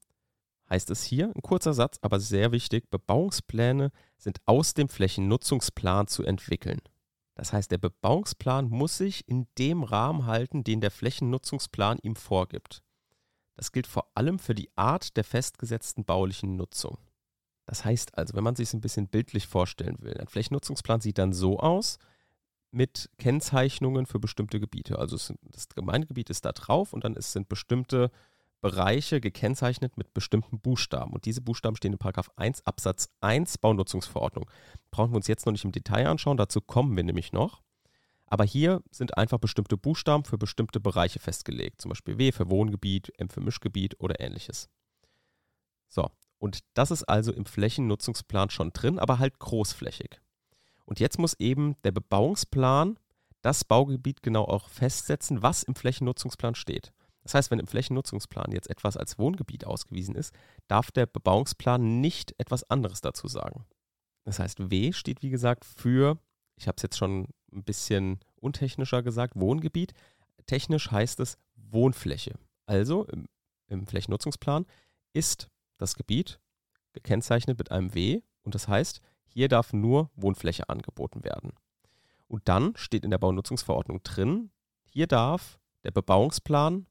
heißt 0.71 0.91
es 0.91 1.03
hier, 1.03 1.33
ein 1.35 1.43
kurzer 1.43 1.75
Satz, 1.75 1.99
aber 2.01 2.21
sehr 2.21 2.53
wichtig, 2.53 2.91
Bebauungspläne 2.91 3.91
sind 4.17 4.39
aus 4.47 4.75
dem 4.75 4.89
Flächennutzungsplan 4.89 6.07
zu 6.07 6.23
entwickeln. 6.23 6.81
Das 7.35 7.53
heißt, 7.53 7.71
der 7.71 7.79
Bebauungsplan 7.79 8.69
muss 8.69 8.99
sich 8.99 9.27
in 9.29 9.47
dem 9.59 9.83
Rahmen 9.83 10.27
halten, 10.27 10.63
den 10.63 10.81
der 10.81 10.91
Flächennutzungsplan 10.91 11.99
ihm 12.03 12.15
vorgibt. 12.15 12.83
Das 13.55 13.73
gilt 13.73 13.87
vor 13.87 14.11
allem 14.15 14.39
für 14.39 14.55
die 14.55 14.71
Art 14.77 15.17
der 15.17 15.25
festgesetzten 15.25 16.05
baulichen 16.05 16.57
Nutzung. 16.57 16.99
Das 17.67 17.85
heißt 17.85 18.17
also, 18.19 18.35
wenn 18.35 18.45
man 18.45 18.57
sich 18.57 18.69
es 18.69 18.75
ein 18.75 18.81
bisschen 18.81 19.09
bildlich 19.09 19.47
vorstellen 19.47 19.97
will, 20.01 20.19
ein 20.19 20.29
Flächennutzungsplan 20.29 21.01
sieht 21.01 21.19
dann 21.19 21.33
so 21.33 21.59
aus 21.61 21.99
mit 22.73 23.11
Kennzeichnungen 23.19 24.07
für 24.07 24.19
bestimmte 24.19 24.61
Gebiete. 24.61 24.99
Also 24.99 25.17
das 25.43 25.69
Gemeindegebiet 25.69 26.31
ist 26.31 26.45
da 26.45 26.53
drauf 26.53 26.93
und 26.93 27.05
dann 27.05 27.15
sind 27.19 27.49
bestimmte 27.49 28.11
Bereiche 28.61 29.21
gekennzeichnet 29.21 29.97
mit 29.97 30.13
bestimmten 30.13 30.61
Buchstaben. 30.61 31.13
Und 31.13 31.25
diese 31.25 31.41
Buchstaben 31.41 31.77
stehen 31.77 31.93
in 31.93 31.99
Paragraph 31.99 32.31
1 32.37 32.67
Absatz 32.67 33.09
1 33.21 33.59
Baunutzungsverordnung. 33.59 34.51
Brauchen 34.91 35.13
wir 35.13 35.17
uns 35.17 35.29
jetzt 35.29 35.47
noch 35.47 35.53
nicht 35.53 35.65
im 35.65 35.73
Detail 35.73 36.09
anschauen, 36.09 36.37
dazu 36.37 36.61
kommen 36.61 36.97
wir 36.97 37.05
nämlich 37.05 37.33
noch. 37.33 37.63
Aber 38.27 38.45
hier 38.45 38.83
sind 38.91 39.19
einfach 39.19 39.39
bestimmte 39.39 39.77
Buchstaben 39.77 40.25
für 40.25 40.39
bestimmte 40.39 40.79
Bereiche 40.79 41.19
festgelegt. 41.19 41.81
Zum 41.81 41.89
Beispiel 41.89 42.17
W 42.19 42.31
für 42.31 42.49
Wohngebiet, 42.49 43.13
M 43.19 43.29
für 43.29 43.41
Mischgebiet 43.41 43.99
oder 43.99 44.21
ähnliches. 44.21 44.69
So, 45.89 46.11
und 46.39 46.61
das 46.75 46.93
ist 46.93 47.05
also 47.05 47.33
im 47.33 47.45
Flächennutzungsplan 47.45 48.51
schon 48.51 48.73
drin, 48.73 48.99
aber 48.99 49.19
halt 49.19 49.41
großflächig. 49.41 50.21
Und 50.85 51.01
jetzt 51.01 51.19
muss 51.19 51.35
eben 51.35 51.77
der 51.83 51.93
Bebauungsplan 51.93 52.99
das 53.43 53.65
Baugebiet 53.65 54.23
genau 54.23 54.45
auch 54.45 54.69
festsetzen, 54.69 55.43
was 55.43 55.63
im 55.63 55.75
Flächennutzungsplan 55.75 56.55
steht. 56.55 56.93
Das 57.23 57.35
heißt, 57.35 57.51
wenn 57.51 57.59
im 57.59 57.67
Flächennutzungsplan 57.67 58.53
jetzt 58.53 58.71
etwas 58.71 58.97
als 58.97 59.19
Wohngebiet 59.19 59.67
ausgewiesen 59.67 60.15
ist, 60.15 60.35
darf 60.69 60.91
der 60.91 61.07
Bebauungsplan 61.07 62.01
nicht 62.01 62.35
etwas 62.39 62.69
anderes 62.71 63.01
dazu 63.01 63.29
sagen. 63.29 63.67
Das 64.25 64.39
heißt, 64.39 64.71
W 64.71 64.93
steht 64.93 65.23
wie 65.23 65.31
gesagt 65.31 65.65
für, 65.65 66.19
ich 66.57 66.67
habe 66.67 66.77
es 66.77 66.83
jetzt 66.83 66.99
schon 66.99 67.29
ein 67.53 67.65
bisschen 67.65 68.21
untechnischer 68.37 69.03
gesagt, 69.03 69.39
Wohngebiet. 69.39 69.93
Technisch 70.47 70.91
heißt 70.91 71.21
es 71.21 71.39
Wohnfläche. 71.57 72.35
Also 72.67 73.05
im, 73.07 73.27
im 73.69 73.87
Flächennutzungsplan 73.87 74.67
ist 75.13 75.49
das 75.79 75.95
Gebiet 75.95 76.41
gekennzeichnet 76.93 77.59
mit 77.59 77.71
einem 77.71 77.95
W 77.95 78.23
und 78.43 78.55
das 78.55 78.69
heißt, 78.69 79.01
hier 79.25 79.49
darf 79.49 79.73
nur 79.73 80.11
Wohnfläche 80.15 80.69
angeboten 80.69 81.25
werden. 81.25 81.53
Und 82.27 82.49
dann 82.49 82.77
steht 82.77 83.05
in 83.05 83.11
der 83.11 83.19
Baunutzungsverordnung 83.19 84.03
drin, 84.03 84.51
hier 84.85 85.07
darf 85.07 85.59
der 85.85 85.91
Bebauungsplan 85.91 86.87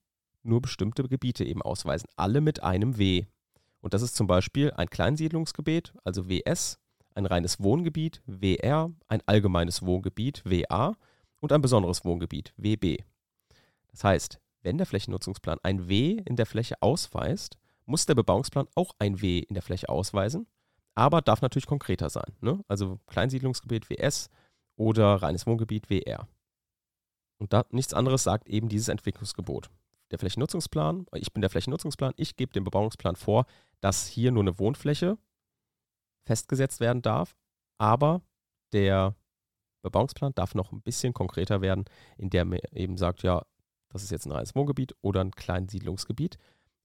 nur 0.49 0.61
bestimmte 0.61 1.03
Gebiete 1.03 1.45
eben 1.45 1.61
ausweisen, 1.61 2.09
alle 2.17 2.41
mit 2.41 2.61
einem 2.63 2.97
W. 2.97 3.25
Und 3.81 3.93
das 3.93 4.01
ist 4.01 4.15
zum 4.15 4.27
Beispiel 4.27 4.71
ein 4.71 4.89
Kleinsiedlungsgebiet, 4.89 5.93
also 6.03 6.27
WS, 6.27 6.79
ein 7.15 7.25
reines 7.25 7.61
Wohngebiet, 7.61 8.21
WR, 8.25 8.91
ein 9.07 9.21
allgemeines 9.25 9.81
Wohngebiet, 9.83 10.43
WA 10.45 10.95
und 11.39 11.53
ein 11.53 11.61
besonderes 11.61 12.03
Wohngebiet, 12.03 12.53
WB. 12.57 12.97
Das 13.91 14.03
heißt, 14.03 14.39
wenn 14.61 14.77
der 14.77 14.85
Flächennutzungsplan 14.85 15.59
ein 15.63 15.87
W 15.87 16.21
in 16.25 16.35
der 16.35 16.45
Fläche 16.45 16.75
ausweist, 16.81 17.57
muss 17.85 18.05
der 18.05 18.15
Bebauungsplan 18.15 18.67
auch 18.75 18.93
ein 18.99 19.21
W 19.21 19.39
in 19.39 19.53
der 19.53 19.63
Fläche 19.63 19.89
ausweisen, 19.89 20.47
aber 20.95 21.21
darf 21.21 21.41
natürlich 21.41 21.65
konkreter 21.65 22.09
sein. 22.09 22.33
Ne? 22.41 22.63
Also 22.67 22.99
Kleinsiedlungsgebiet 23.07 23.89
WS 23.89 24.29
oder 24.75 25.15
reines 25.15 25.47
Wohngebiet 25.47 25.89
WR. 25.89 26.27
Und 27.37 27.53
da, 27.53 27.65
nichts 27.71 27.93
anderes 27.93 28.23
sagt 28.23 28.49
eben 28.49 28.67
dieses 28.67 28.89
Entwicklungsgebot 28.89 29.69
der 30.11 30.19
Flächennutzungsplan, 30.19 31.05
ich 31.13 31.33
bin 31.33 31.41
der 31.41 31.49
Flächennutzungsplan, 31.49 32.13
ich 32.17 32.35
gebe 32.35 32.51
dem 32.51 32.63
Bebauungsplan 32.63 33.15
vor, 33.15 33.45
dass 33.81 34.07
hier 34.07 34.31
nur 34.31 34.43
eine 34.43 34.59
Wohnfläche 34.59 35.17
festgesetzt 36.25 36.79
werden 36.79 37.01
darf, 37.01 37.35
aber 37.77 38.21
der 38.73 39.15
Bebauungsplan 39.81 40.33
darf 40.35 40.55
noch 40.55 40.71
ein 40.71 40.81
bisschen 40.81 41.13
konkreter 41.13 41.61
werden, 41.61 41.85
in 42.17 42.29
der 42.29 42.45
man 42.45 42.59
eben 42.71 42.97
sagt, 42.97 43.23
ja, 43.23 43.45
das 43.89 44.03
ist 44.03 44.11
jetzt 44.11 44.25
ein 44.25 44.31
reines 44.31 44.55
Wohngebiet 44.55 44.93
oder 45.01 45.21
ein 45.21 45.31
Kleinsiedlungsgebiet. 45.31 46.37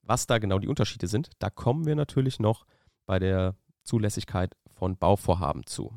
Was 0.03 0.27
da 0.27 0.39
genau 0.39 0.59
die 0.59 0.69
Unterschiede 0.69 1.09
sind, 1.09 1.31
da 1.39 1.51
kommen 1.51 1.87
wir 1.87 1.97
natürlich 1.97 2.39
noch 2.39 2.67
bei 3.07 3.19
der 3.19 3.57
Zulässigkeit 3.83 4.57
von 4.69 4.97
Bauvorhaben 4.97 5.67
zu. 5.67 5.95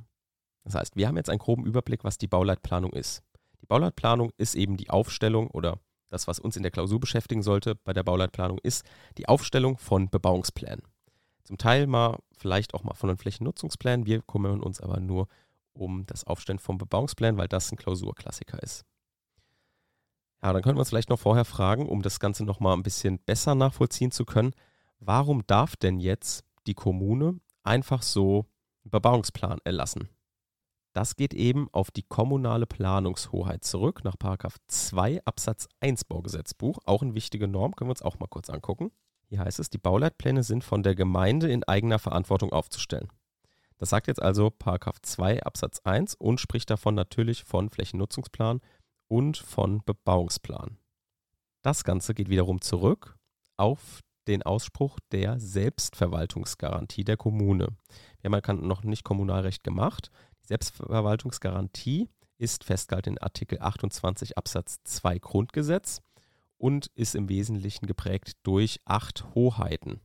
Das 0.63 0.75
heißt, 0.75 0.95
wir 0.95 1.07
haben 1.07 1.17
jetzt 1.17 1.29
einen 1.29 1.39
groben 1.39 1.65
Überblick, 1.65 2.03
was 2.03 2.17
die 2.17 2.27
Bauleitplanung 2.27 2.91
ist. 2.91 3.23
Die 3.61 3.65
Bauleitplanung 3.65 4.31
ist 4.37 4.55
eben 4.55 4.75
die 4.75 4.89
Aufstellung 4.89 5.49
oder 5.49 5.79
das, 6.09 6.27
was 6.27 6.39
uns 6.39 6.55
in 6.55 6.63
der 6.63 6.71
Klausur 6.71 6.99
beschäftigen 6.99 7.43
sollte 7.43 7.75
bei 7.75 7.93
der 7.93 8.03
Bauleitplanung, 8.03 8.59
ist 8.63 8.85
die 9.17 9.27
Aufstellung 9.27 9.77
von 9.77 10.09
Bebauungsplänen. 10.09 10.83
Zum 11.43 11.57
Teil 11.57 11.87
mal 11.87 12.19
vielleicht 12.37 12.73
auch 12.73 12.83
mal 12.83 12.93
von 12.93 13.09
den 13.09 13.17
Flächennutzungsplänen. 13.17 14.05
Wir 14.05 14.21
kümmern 14.21 14.61
uns 14.61 14.81
aber 14.81 14.99
nur 14.99 15.27
um 15.73 16.05
das 16.05 16.25
Aufstellen 16.25 16.59
von 16.59 16.77
Bebauungsplänen, 16.77 17.37
weil 17.37 17.47
das 17.47 17.71
ein 17.71 17.77
Klausurklassiker 17.77 18.61
ist. 18.61 18.83
Ja, 20.41 20.53
dann 20.53 20.61
können 20.61 20.75
wir 20.77 20.81
uns 20.81 20.89
vielleicht 20.89 21.09
noch 21.09 21.19
vorher 21.19 21.45
fragen, 21.45 21.87
um 21.87 22.01
das 22.01 22.19
Ganze 22.19 22.43
noch 22.43 22.59
mal 22.59 22.73
ein 22.73 22.83
bisschen 22.83 23.19
besser 23.19 23.55
nachvollziehen 23.55 24.11
zu 24.11 24.25
können, 24.25 24.53
warum 24.99 25.45
darf 25.47 25.75
denn 25.75 25.99
jetzt 25.99 26.43
die 26.67 26.73
Kommune 26.73 27.39
einfach 27.63 28.01
so 28.01 28.45
einen 28.83 28.91
Bebauungsplan 28.91 29.59
erlassen? 29.63 30.09
Das 30.97 31.15
geht 31.15 31.35
eben 31.35 31.69
auf 31.73 31.91
die 31.91 32.01
kommunale 32.01 32.65
Planungshoheit 32.65 33.63
zurück 33.63 34.03
nach 34.03 34.15
2 34.67 35.23
Absatz 35.25 35.69
1 35.79 36.05
Baugesetzbuch. 36.05 36.79
Auch 36.85 37.03
eine 37.03 37.13
wichtige 37.13 37.47
Norm, 37.47 37.75
können 37.75 37.89
wir 37.89 37.91
uns 37.91 38.01
auch 38.01 38.17
mal 38.17 38.25
kurz 38.25 38.49
angucken. 38.49 38.89
Hier 39.29 39.37
heißt 39.37 39.59
es, 39.59 39.69
die 39.69 39.77
Bauleitpläne 39.77 40.41
sind 40.41 40.63
von 40.63 40.81
der 40.81 40.95
Gemeinde 40.95 41.51
in 41.51 41.63
eigener 41.63 41.99
Verantwortung 41.99 42.51
aufzustellen. 42.51 43.09
Das 43.77 43.91
sagt 43.91 44.07
jetzt 44.07 44.23
also 44.23 44.51
2 44.59 45.43
Absatz 45.43 45.81
1 45.83 46.15
und 46.15 46.39
spricht 46.39 46.71
davon 46.71 46.95
natürlich 46.95 47.43
von 47.43 47.69
Flächennutzungsplan 47.69 48.59
und 49.07 49.37
von 49.37 49.83
Bebauungsplan. 49.85 50.79
Das 51.61 51.83
Ganze 51.83 52.15
geht 52.15 52.29
wiederum 52.29 52.59
zurück 52.59 53.19
auf 53.55 53.99
den 54.27 54.41
Ausspruch 54.41 54.97
der 55.11 55.39
Selbstverwaltungsgarantie 55.39 57.03
der 57.03 57.17
Kommune. 57.17 57.67
Wir 58.19 58.31
haben 58.31 58.41
ja 58.43 58.53
noch 58.53 58.83
nicht 58.83 59.03
Kommunalrecht 59.03 59.63
gemacht. 59.63 60.11
Selbstverwaltungsgarantie 60.47 62.09
ist 62.37 62.63
festgehalten 62.63 63.11
in 63.11 63.17
Artikel 63.17 63.59
28 63.59 64.37
Absatz 64.37 64.79
2 64.85 65.19
Grundgesetz 65.19 66.01
und 66.57 66.87
ist 66.95 67.15
im 67.15 67.27
Wesentlichen 67.27 67.85
geprägt 67.85 68.37
durch 68.43 68.79
acht 68.85 69.25
Hoheiten. 69.35 69.99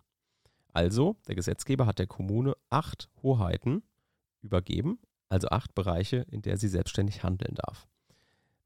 Also, 0.73 1.17
der 1.29 1.37
Gesetzgeber 1.37 1.87
hat 1.87 2.01
der 2.01 2.09
Kommune 2.09 2.57
acht 2.71 3.09
Hoheiten 3.23 3.85
übergeben, 4.41 4.99
also 5.29 5.49
acht 5.49 5.75
Bereiche, 5.77 6.27
in 6.29 6.43
der 6.43 6.57
sie 6.57 6.69
selbstständig 6.69 7.23
handeln 7.23 7.55
darf. 7.55 7.87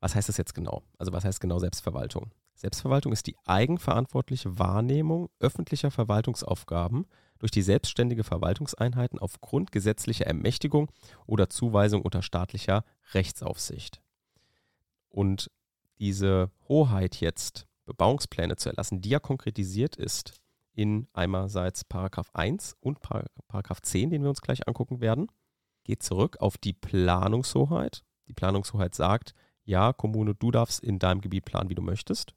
Was 0.01 0.15
heißt 0.15 0.31
das 0.31 0.39
jetzt 0.39 0.55
genau? 0.55 0.83
Also, 0.97 1.13
was 1.13 1.25
heißt 1.25 1.41
genau 1.41 1.59
Selbstverwaltung? 1.59 2.31
Selbstverwaltung 2.55 3.13
ist 3.13 3.27
die 3.27 3.37
eigenverantwortliche 3.45 4.59
Wahrnehmung 4.59 5.29
öffentlicher 5.41 5.91
Verwaltungsaufgaben 5.91 7.05
durch 7.39 7.51
die 7.51 7.63
selbstständige 7.63 8.25
Verwaltungseinheiten 8.25 9.19
aufgrund 9.19 9.73
gesetzlicher 9.73 10.27
Ermächtigung 10.27 10.91
oder 11.27 11.49
Zuweisung 11.49 12.03
unter 12.03 12.23
staatlicher 12.23 12.85
Rechtsaufsicht. 13.15 14.01
Und 15.09 15.51
diese 15.99 16.51
Hoheit 16.69 17.17
jetzt, 17.21 17.67
Bebauungspläne 17.87 18.57
zu 18.57 18.69
erlassen, 18.69 19.01
die 19.01 19.11
ja 19.11 19.19
konkretisiert 19.19 19.97
ist 19.97 20.35
in 20.73 21.09
einerseits 21.13 21.85
Paragraph 21.85 22.31
1 22.35 22.77
und 22.81 23.01
Paragraph 23.01 23.81
10, 23.81 24.11
den 24.11 24.23
wir 24.23 24.29
uns 24.29 24.43
gleich 24.43 24.69
angucken 24.69 25.01
werden, 25.01 25.29
geht 25.85 26.03
zurück 26.03 26.37
auf 26.41 26.59
die 26.59 26.75
Planungshoheit. 26.75 28.03
Die 28.29 28.35
Planungshoheit 28.35 28.95
sagt, 28.95 29.35
ja, 29.65 29.93
Kommune, 29.93 30.35
du 30.35 30.51
darfst 30.51 30.83
in 30.83 30.99
deinem 30.99 31.21
Gebiet 31.21 31.45
planen, 31.45 31.71
wie 31.71 31.75
du 31.75 31.83
möchtest 31.83 32.36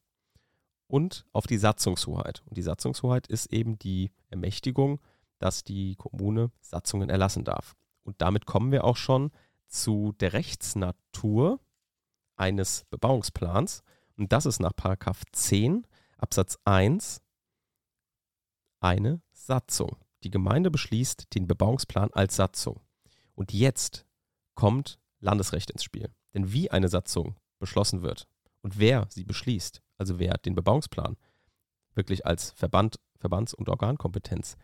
und 0.89 1.25
auf 1.31 1.47
die 1.47 1.57
Satzungshoheit. 1.57 2.41
Und 2.47 2.57
die 2.57 2.63
Satzungshoheit 2.63 3.27
ist 3.27 3.53
eben 3.53 3.77
die 3.79 4.11
Ermächtigung, 4.29 4.99
dass 5.37 5.63
die 5.63 5.95
Kommune 5.95 6.51
Satzungen 6.59 7.09
erlassen 7.09 7.45
darf. 7.45 7.75
Und 8.03 8.21
damit 8.21 8.45
kommen 8.45 8.71
wir 8.71 8.83
auch 8.83 8.97
schon 8.97 9.31
zu 9.67 10.13
der 10.19 10.33
Rechtsnatur 10.33 11.59
eines 12.35 12.85
Bebauungsplans. 12.89 13.83
Und 14.17 14.33
das 14.33 14.45
ist 14.45 14.59
nach 14.59 14.73
10 15.31 15.85
Absatz 16.17 16.57
1 16.65 17.21
eine 18.79 19.21
Satzung. 19.31 19.95
Die 20.23 20.31
Gemeinde 20.31 20.71
beschließt 20.71 21.33
den 21.35 21.47
Bebauungsplan 21.47 22.09
als 22.13 22.35
Satzung. 22.35 22.81
Und 23.35 23.53
jetzt 23.53 24.05
kommt 24.55 24.99
Landesrecht 25.19 25.69
ins 25.69 25.83
Spiel. 25.83 26.09
Denn 26.33 26.51
wie 26.51 26.71
eine 26.71 26.89
Satzung 26.89 27.35
beschlossen 27.59 28.01
wird 28.01 28.27
und 28.61 28.79
wer 28.79 29.07
sie 29.09 29.23
beschließt, 29.23 29.81
also 29.99 30.17
wer 30.17 30.37
den 30.37 30.55
Bebauungsplan 30.55 31.17
wirklich 31.93 32.25
als 32.25 32.51
Verband, 32.51 32.99
Verbands- 33.19 33.53
und 33.53 33.69
Organkompetenz 33.69 34.57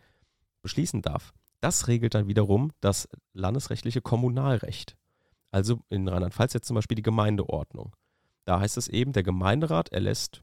beschließen 0.62 1.02
darf, 1.02 1.32
das 1.60 1.88
regelt 1.88 2.14
dann 2.14 2.26
wiederum 2.26 2.72
das 2.80 3.08
landesrechtliche 3.32 4.00
Kommunalrecht. 4.00 4.96
Also 5.50 5.80
in 5.88 6.08
Rheinland-Pfalz 6.08 6.54
jetzt 6.54 6.66
zum 6.66 6.74
Beispiel 6.74 6.96
die 6.96 7.02
Gemeindeordnung. 7.02 7.94
Da 8.44 8.60
heißt 8.60 8.76
es 8.76 8.88
eben, 8.88 9.12
der 9.12 9.22
Gemeinderat 9.22 9.90
erlässt 9.90 10.42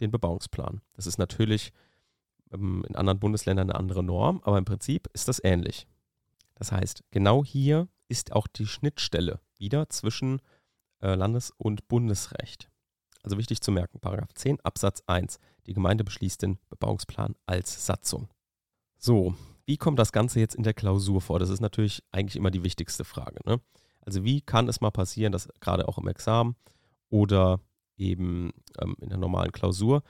den 0.00 0.10
Bebauungsplan. 0.10 0.80
Das 0.94 1.06
ist 1.06 1.18
natürlich 1.18 1.72
ähm, 2.52 2.84
in 2.88 2.96
anderen 2.96 3.20
Bundesländern 3.20 3.70
eine 3.70 3.78
andere 3.78 4.02
Norm, 4.02 4.40
aber 4.44 4.58
im 4.58 4.64
Prinzip 4.64 5.08
ist 5.12 5.28
das 5.28 5.42
ähnlich. 5.42 5.86
Das 6.54 6.72
heißt, 6.72 7.02
genau 7.10 7.44
hier 7.44 7.88
ist 8.08 8.32
auch 8.32 8.46
die 8.46 8.66
Schnittstelle 8.66 9.40
wieder 9.58 9.88
zwischen 9.88 10.40
äh, 11.00 11.14
Landes- 11.14 11.52
und 11.56 11.88
Bundesrecht. 11.88 12.71
Also 13.22 13.38
wichtig 13.38 13.60
zu 13.60 13.70
merken, 13.70 14.00
Paragraph 14.00 14.32
10 14.34 14.60
Absatz 14.60 15.02
1. 15.06 15.38
Die 15.66 15.74
Gemeinde 15.74 16.04
beschließt 16.04 16.42
den 16.42 16.58
Bebauungsplan 16.70 17.36
als 17.46 17.86
Satzung. 17.86 18.28
So, 18.98 19.34
wie 19.64 19.76
kommt 19.76 19.98
das 19.98 20.12
Ganze 20.12 20.40
jetzt 20.40 20.54
in 20.54 20.64
der 20.64 20.74
Klausur 20.74 21.20
vor? 21.20 21.38
Das 21.38 21.50
ist 21.50 21.60
natürlich 21.60 22.02
eigentlich 22.10 22.36
immer 22.36 22.50
die 22.50 22.64
wichtigste 22.64 23.04
Frage. 23.04 23.38
Ne? 23.46 23.60
Also 24.00 24.24
wie 24.24 24.40
kann 24.40 24.68
es 24.68 24.80
mal 24.80 24.90
passieren, 24.90 25.32
dass 25.32 25.48
gerade 25.60 25.88
auch 25.88 25.98
im 25.98 26.08
Examen 26.08 26.56
oder 27.08 27.60
eben 27.96 28.52
ähm, 28.80 28.96
in 29.00 29.08
der 29.08 29.18
normalen 29.18 29.52
Klausur, 29.52 30.02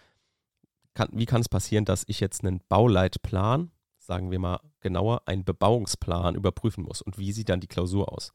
kann, 0.95 1.09
wie 1.12 1.26
kann 1.26 1.40
es 1.40 1.49
passieren, 1.49 1.85
dass 1.85 2.04
ich 2.07 2.21
jetzt 2.21 2.45
einen 2.45 2.61
Bauleitplan, 2.69 3.71
sagen 3.99 4.31
wir 4.31 4.38
mal 4.38 4.61
genauer, 4.81 5.23
einen 5.26 5.45
Bebauungsplan 5.45 6.35
überprüfen 6.35 6.85
muss? 6.85 7.02
Und 7.02 7.19
wie 7.19 7.33
sieht 7.33 7.49
dann 7.49 7.61
die 7.61 7.69
Klausur 7.69 8.12
aus? 8.12 8.33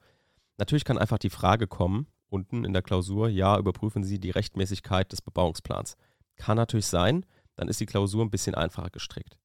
Natürlich 0.57 0.85
kann 0.85 0.97
einfach 0.97 1.19
die 1.19 1.29
Frage 1.29 1.67
kommen, 1.67 2.07
unten 2.29 2.65
in 2.65 2.73
der 2.73 2.81
Klausur, 2.81 3.29
ja, 3.29 3.57
überprüfen 3.57 4.03
Sie 4.03 4.19
die 4.19 4.31
Rechtmäßigkeit 4.31 5.11
des 5.11 5.21
Bebauungsplans. 5.21 5.95
Kann 6.35 6.57
natürlich 6.57 6.87
sein, 6.87 7.25
dann 7.55 7.67
ist 7.67 7.79
die 7.79 7.85
Klausur 7.85 8.23
ein 8.23 8.31
bisschen 8.31 8.55
einfacher 8.55 8.89
gestrickt. 8.89 9.37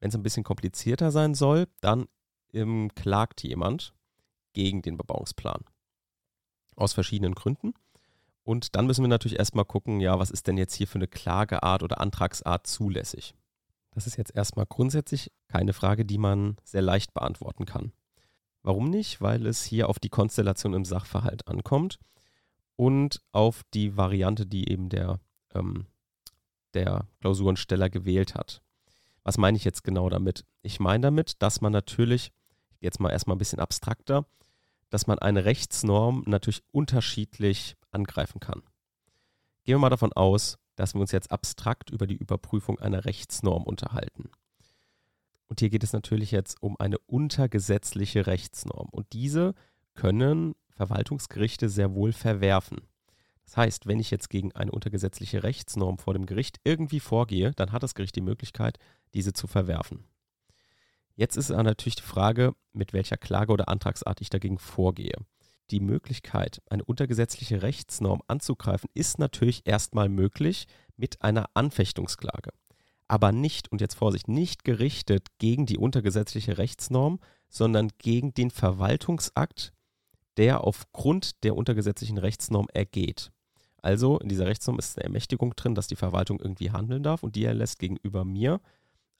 Wenn 0.00 0.10
es 0.10 0.14
ein 0.14 0.22
bisschen 0.22 0.44
komplizierter 0.44 1.10
sein 1.10 1.34
soll, 1.34 1.66
dann 1.80 2.06
ähm, 2.52 2.90
klagt 2.94 3.42
jemand 3.42 3.94
gegen 4.52 4.82
den 4.82 4.96
Bebauungsplan. 4.96 5.64
Aus 6.76 6.92
verschiedenen 6.92 7.34
Gründen. 7.34 7.74
Und 8.44 8.76
dann 8.76 8.86
müssen 8.86 9.02
wir 9.02 9.08
natürlich 9.08 9.38
erstmal 9.38 9.64
gucken, 9.64 10.00
ja, 10.00 10.18
was 10.18 10.30
ist 10.30 10.46
denn 10.46 10.56
jetzt 10.56 10.74
hier 10.74 10.86
für 10.86 10.96
eine 10.96 11.08
Klageart 11.08 11.82
oder 11.82 12.00
Antragsart 12.00 12.66
zulässig? 12.66 13.34
Das 13.90 14.06
ist 14.06 14.16
jetzt 14.16 14.34
erstmal 14.34 14.66
grundsätzlich 14.66 15.32
keine 15.48 15.72
Frage, 15.72 16.04
die 16.04 16.18
man 16.18 16.56
sehr 16.62 16.82
leicht 16.82 17.12
beantworten 17.14 17.66
kann. 17.66 17.92
Warum 18.62 18.90
nicht? 18.90 19.20
Weil 19.20 19.46
es 19.46 19.64
hier 19.64 19.88
auf 19.88 19.98
die 19.98 20.08
Konstellation 20.08 20.74
im 20.74 20.84
Sachverhalt 20.84 21.46
ankommt 21.48 21.98
und 22.76 23.20
auf 23.32 23.62
die 23.74 23.96
Variante, 23.96 24.46
die 24.46 24.70
eben 24.70 24.88
der, 24.88 25.20
ähm, 25.54 25.86
der 26.74 27.06
Klausurensteller 27.20 27.90
gewählt 27.90 28.34
hat. 28.34 28.62
Was 29.24 29.38
meine 29.38 29.56
ich 29.56 29.64
jetzt 29.64 29.84
genau 29.84 30.08
damit? 30.08 30.44
Ich 30.62 30.80
meine 30.80 31.02
damit, 31.02 31.42
dass 31.42 31.60
man 31.60 31.72
natürlich, 31.72 32.32
jetzt 32.80 33.00
mal 33.00 33.10
erstmal 33.10 33.36
ein 33.36 33.40
bisschen 33.40 33.60
abstrakter, 33.60 34.26
dass 34.90 35.06
man 35.06 35.18
eine 35.18 35.44
Rechtsnorm 35.44 36.24
natürlich 36.26 36.62
unterschiedlich 36.72 37.76
angreifen 37.90 38.40
kann. 38.40 38.62
Gehen 39.64 39.74
wir 39.74 39.80
mal 39.80 39.90
davon 39.90 40.12
aus, 40.12 40.58
dass 40.76 40.94
wir 40.94 41.00
uns 41.00 41.12
jetzt 41.12 41.30
abstrakt 41.30 41.90
über 41.90 42.06
die 42.06 42.16
Überprüfung 42.16 42.78
einer 42.78 43.04
Rechtsnorm 43.04 43.64
unterhalten. 43.64 44.30
Und 45.48 45.60
hier 45.60 45.70
geht 45.70 45.82
es 45.82 45.92
natürlich 45.92 46.30
jetzt 46.30 46.62
um 46.62 46.78
eine 46.78 46.98
untergesetzliche 46.98 48.26
Rechtsnorm. 48.26 48.88
Und 48.90 49.12
diese 49.12 49.54
können 49.94 50.54
Verwaltungsgerichte 50.70 51.68
sehr 51.68 51.94
wohl 51.94 52.12
verwerfen. 52.12 52.82
Das 53.44 53.56
heißt, 53.56 53.86
wenn 53.86 53.98
ich 53.98 54.10
jetzt 54.10 54.28
gegen 54.28 54.52
eine 54.52 54.70
untergesetzliche 54.70 55.42
Rechtsnorm 55.42 55.98
vor 55.98 56.12
dem 56.12 56.26
Gericht 56.26 56.60
irgendwie 56.64 57.00
vorgehe, 57.00 57.52
dann 57.56 57.72
hat 57.72 57.82
das 57.82 57.94
Gericht 57.94 58.14
die 58.14 58.20
Möglichkeit, 58.20 58.78
diese 59.14 59.32
zu 59.32 59.46
verwerfen. 59.46 60.04
Jetzt 61.16 61.36
ist 61.36 61.48
natürlich 61.48 61.96
die 61.96 62.02
Frage, 62.02 62.54
mit 62.72 62.92
welcher 62.92 63.16
Klage 63.16 63.52
oder 63.52 63.68
Antragsart 63.68 64.20
ich 64.20 64.30
dagegen 64.30 64.58
vorgehe. 64.58 65.16
Die 65.70 65.80
Möglichkeit, 65.80 66.62
eine 66.70 66.84
untergesetzliche 66.84 67.62
Rechtsnorm 67.62 68.22
anzugreifen, 68.28 68.88
ist 68.94 69.18
natürlich 69.18 69.66
erstmal 69.66 70.08
möglich 70.08 70.66
mit 70.96 71.22
einer 71.22 71.50
Anfechtungsklage. 71.54 72.52
Aber 73.08 73.32
nicht, 73.32 73.72
und 73.72 73.80
jetzt 73.80 73.94
Vorsicht, 73.94 74.28
nicht 74.28 74.64
gerichtet 74.64 75.26
gegen 75.38 75.64
die 75.66 75.78
untergesetzliche 75.78 76.58
Rechtsnorm, 76.58 77.20
sondern 77.48 77.88
gegen 77.98 78.34
den 78.34 78.50
Verwaltungsakt, 78.50 79.72
der 80.36 80.62
aufgrund 80.62 81.42
der 81.42 81.56
untergesetzlichen 81.56 82.18
Rechtsnorm 82.18 82.68
ergeht. 82.72 83.32
Also 83.80 84.18
in 84.18 84.28
dieser 84.28 84.46
Rechtsnorm 84.46 84.78
ist 84.78 84.98
eine 84.98 85.04
Ermächtigung 85.04 85.54
drin, 85.56 85.74
dass 85.74 85.86
die 85.86 85.96
Verwaltung 85.96 86.40
irgendwie 86.40 86.70
handeln 86.70 87.02
darf 87.02 87.22
und 87.22 87.34
die 87.36 87.44
erlässt 87.44 87.78
gegenüber 87.78 88.24
mir 88.24 88.60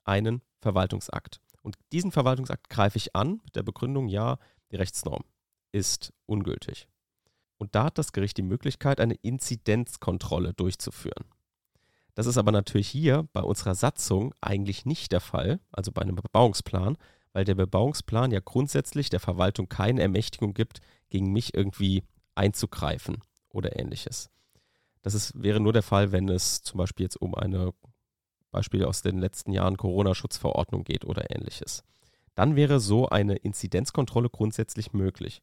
einen 0.03 0.41
Verwaltungsakt. 0.61 1.41
Und 1.61 1.75
diesen 1.91 2.11
Verwaltungsakt 2.11 2.69
greife 2.69 2.97
ich 2.97 3.15
an 3.15 3.41
mit 3.43 3.55
der 3.55 3.63
Begründung, 3.63 4.07
ja, 4.07 4.37
die 4.71 4.75
Rechtsnorm 4.75 5.23
ist 5.71 6.13
ungültig. 6.25 6.87
Und 7.57 7.75
da 7.75 7.85
hat 7.85 7.97
das 7.97 8.13
Gericht 8.13 8.37
die 8.37 8.43
Möglichkeit, 8.43 8.99
eine 8.99 9.15
Inzidenzkontrolle 9.15 10.53
durchzuführen. 10.53 11.25
Das 12.19 12.27
ist 12.27 12.37
aber 12.37 12.51
natürlich 12.51 12.89
hier 12.89 13.29
bei 13.31 13.39
unserer 13.39 13.75
Satzung 13.75 14.35
eigentlich 14.41 14.85
nicht 14.85 15.13
der 15.13 15.21
Fall, 15.21 15.61
also 15.71 15.93
bei 15.93 16.01
einem 16.01 16.17
Bebauungsplan, 16.17 16.97
weil 17.31 17.45
der 17.45 17.55
Bebauungsplan 17.55 18.31
ja 18.31 18.41
grundsätzlich 18.43 19.09
der 19.09 19.21
Verwaltung 19.21 19.69
keine 19.69 20.01
Ermächtigung 20.01 20.53
gibt, 20.53 20.81
gegen 21.09 21.31
mich 21.31 21.53
irgendwie 21.53 22.03
einzugreifen 22.35 23.19
oder 23.47 23.79
ähnliches. 23.79 24.29
Das 25.01 25.13
ist, 25.13 25.41
wäre 25.41 25.61
nur 25.61 25.71
der 25.71 25.81
Fall, 25.81 26.11
wenn 26.11 26.27
es 26.27 26.61
zum 26.61 26.79
Beispiel 26.79 27.05
jetzt 27.05 27.21
um 27.21 27.35
eine 27.35 27.73
Beispiel 28.51 28.83
aus 28.83 29.01
den 29.01 29.19
letzten 29.19 29.53
Jahren 29.53 29.77
Corona-Schutzverordnung 29.77 30.83
geht 30.83 31.05
oder 31.05 31.33
ähnliches. 31.33 31.85
Dann 32.35 32.57
wäre 32.57 32.81
so 32.81 33.07
eine 33.07 33.37
Inzidenzkontrolle 33.37 34.29
grundsätzlich 34.29 34.91
möglich. 34.91 35.41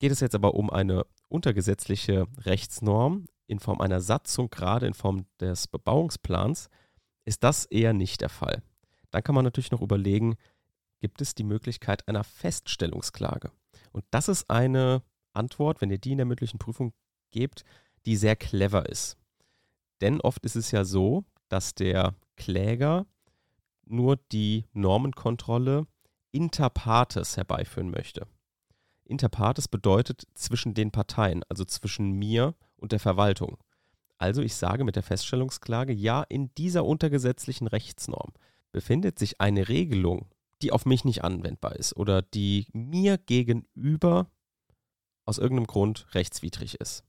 Geht 0.00 0.10
es 0.10 0.18
jetzt 0.18 0.34
aber 0.34 0.54
um 0.54 0.70
eine 0.70 1.06
untergesetzliche 1.28 2.26
Rechtsnorm 2.40 3.26
in 3.46 3.58
Form 3.58 3.80
einer 3.80 4.00
Satzung, 4.00 4.50
gerade 4.50 4.86
in 4.86 4.94
Form 4.94 5.26
des 5.40 5.66
Bebauungsplans, 5.66 6.68
ist 7.24 7.44
das 7.44 7.64
eher 7.66 7.92
nicht 7.92 8.20
der 8.20 8.28
Fall. 8.28 8.62
Dann 9.10 9.22
kann 9.22 9.34
man 9.34 9.44
natürlich 9.44 9.70
noch 9.70 9.82
überlegen, 9.82 10.36
gibt 11.00 11.20
es 11.20 11.34
die 11.34 11.44
Möglichkeit 11.44 12.08
einer 12.08 12.24
Feststellungsklage? 12.24 13.50
Und 13.92 14.04
das 14.10 14.28
ist 14.28 14.50
eine 14.50 15.02
Antwort, 15.32 15.80
wenn 15.80 15.90
ihr 15.90 15.98
die 15.98 16.12
in 16.12 16.18
der 16.18 16.26
mündlichen 16.26 16.58
Prüfung 16.58 16.92
gebt, 17.30 17.64
die 18.06 18.16
sehr 18.16 18.36
clever 18.36 18.88
ist. 18.88 19.16
Denn 20.00 20.20
oft 20.20 20.44
ist 20.44 20.56
es 20.56 20.70
ja 20.70 20.84
so, 20.84 21.24
dass 21.48 21.74
der 21.74 22.14
Kläger 22.36 23.06
nur 23.86 24.16
die 24.16 24.64
Normenkontrolle 24.72 25.86
inter 26.32 26.70
partes 26.70 27.36
herbeiführen 27.36 27.90
möchte. 27.90 28.26
Inter 29.04 29.28
partes 29.28 29.68
bedeutet 29.68 30.26
zwischen 30.34 30.74
den 30.74 30.90
Parteien, 30.90 31.42
also 31.48 31.64
zwischen 31.64 32.12
mir 32.12 32.54
und 32.84 32.92
der 32.92 33.00
Verwaltung. 33.00 33.56
Also 34.18 34.42
ich 34.42 34.54
sage 34.54 34.84
mit 34.84 34.94
der 34.94 35.02
Feststellungsklage, 35.02 35.92
ja, 35.92 36.22
in 36.22 36.54
dieser 36.54 36.84
untergesetzlichen 36.84 37.66
Rechtsnorm 37.66 38.32
befindet 38.72 39.18
sich 39.18 39.40
eine 39.40 39.68
Regelung, 39.68 40.28
die 40.62 40.70
auf 40.70 40.86
mich 40.86 41.04
nicht 41.04 41.24
anwendbar 41.24 41.76
ist 41.76 41.96
oder 41.96 42.20
die 42.22 42.66
mir 42.72 43.16
gegenüber 43.18 44.30
aus 45.24 45.38
irgendeinem 45.38 45.66
Grund 45.66 46.06
rechtswidrig 46.14 46.74
ist. 46.76 47.04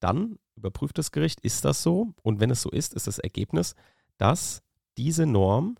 Dann 0.00 0.38
überprüft 0.54 0.98
das 0.98 1.12
Gericht, 1.12 1.40
ist 1.40 1.64
das 1.64 1.82
so? 1.82 2.12
Und 2.22 2.40
wenn 2.40 2.50
es 2.50 2.60
so 2.60 2.70
ist, 2.70 2.92
ist 2.92 3.06
das 3.06 3.18
Ergebnis, 3.18 3.74
dass 4.18 4.62
diese 4.98 5.24
Norm 5.24 5.76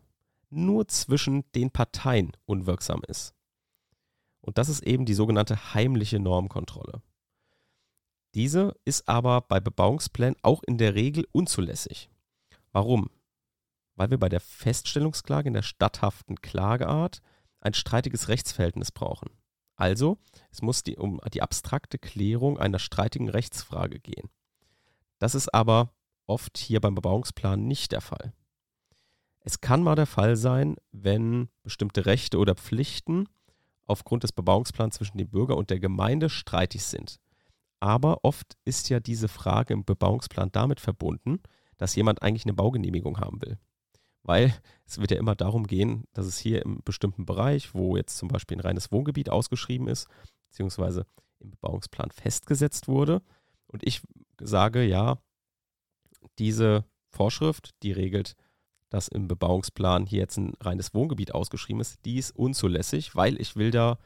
nur 0.49 0.89
zwischen 0.89 1.45
den 1.53 1.71
Parteien 1.71 2.33
unwirksam 2.47 3.03
ist. 3.07 3.35
Und 4.41 4.57
das 4.57 4.69
ist 4.69 4.83
eben 4.83 5.05
die 5.05 5.15
sogenannte 5.15 5.75
heimliche 5.75 6.19
Normkontrolle. 6.19 7.03
Diese 8.35 8.75
ist 8.85 9.09
aber 9.09 9.43
bei 9.43 9.61
Bebauungsplänen 9.61 10.37
auch 10.43 10.63
in 10.65 10.77
der 10.77 10.95
Regel 10.95 11.27
unzulässig. 11.31 12.11
Warum? 12.73 13.09
Weil 13.95 14.11
wir 14.11 14.19
bei 14.19 14.29
der 14.29 14.41
Feststellungsklage 14.41 15.47
in 15.47 15.55
der 15.55 15.63
statthaften 15.63 16.41
Klageart 16.41 17.21
ein 17.61 17.75
streitiges 17.75 18.29
Rechtsverhältnis 18.29 18.91
brauchen. 18.91 19.31
Also, 19.77 20.19
es 20.51 20.63
muss 20.63 20.83
die, 20.83 20.97
um 20.97 21.21
die 21.33 21.43
abstrakte 21.43 21.99
Klärung 21.99 22.59
einer 22.59 22.81
streitigen 22.81 23.29
Rechtsfrage 23.29 24.01
gehen. 24.01 24.29
Das 25.19 25.37
ist 25.37 25.55
aber 25.55 25.95
oft 26.27 26.59
hier 26.59 26.81
beim 26.81 26.95
Bebauungsplan 26.97 27.67
nicht 27.67 27.93
der 27.93 28.01
Fall. 28.01 28.33
Es 29.41 29.61
kann 29.61 29.83
mal 29.83 29.95
der 29.95 30.07
Fall 30.07 30.37
sein, 30.37 30.77
wenn 30.91 31.49
bestimmte 31.63 32.07
Rechte 32.07 32.39
oder 32.39 32.55
Pflichten 32.55 33.29
aufgrund 33.87 34.23
des 34.23 34.33
Bebauungsplans 34.33 34.97
zwischen 34.97 35.19
dem 35.19 35.29
Bürger 35.29 35.57
und 35.57 35.71
der 35.71 35.79
Gemeinde 35.79 36.31
streitig 36.31 36.85
sind. 36.85 37.21
Aber 37.81 38.25
oft 38.25 38.57
ist 38.65 38.89
ja 38.89 39.01
diese 39.01 39.29
Frage 39.29 39.75
im 39.75 39.85
Bebauungsplan 39.85 40.51
damit 40.53 40.81
verbunden, 40.81 41.41
dass 41.77 41.97
jemand 41.97 42.23
eigentlich 42.23 42.45
eine 42.45 42.55
Baugenehmigung 42.55 43.19
haben 43.19 43.43
will. 43.43 43.59
Weil 44.23 44.55
es 44.87 44.99
wird 44.99 45.11
ja 45.11 45.19
immer 45.19 45.35
darum 45.35 45.67
gehen, 45.67 46.05
dass 46.13 46.27
es 46.27 46.39
hier 46.39 46.65
im 46.65 46.81
bestimmten 46.83 47.27
Bereich, 47.27 47.75
wo 47.75 47.97
jetzt 47.97 48.17
zum 48.17 48.29
Beispiel 48.29 48.57
ein 48.57 48.61
reines 48.61 48.91
Wohngebiet 48.91 49.29
ausgeschrieben 49.29 49.89
ist, 49.89 50.09
beziehungsweise 50.49 51.07
im 51.41 51.51
Bebauungsplan 51.51 52.11
festgesetzt 52.11 52.89
wurde, 52.89 53.23
und 53.75 53.85
ich 53.85 54.03
sage, 54.41 54.85
ja, 54.85 55.19
diese 56.39 56.85
Vorschrift, 57.11 57.71
die 57.83 57.91
regelt, 57.91 58.37
dass 58.89 59.09
im 59.09 59.27
Bebauungsplan 59.27 60.07
hier 60.07 60.21
jetzt 60.21 60.37
ein 60.37 60.55
reines 60.61 60.95
Wohngebiet 60.95 61.35
ausgeschrieben 61.35 61.81
ist, 61.81 62.05
die 62.05 62.19
ist 62.19 62.31
unzulässig, 62.31 63.17
weil 63.17 63.41
ich 63.41 63.57
will 63.57 63.73
da 63.73 63.99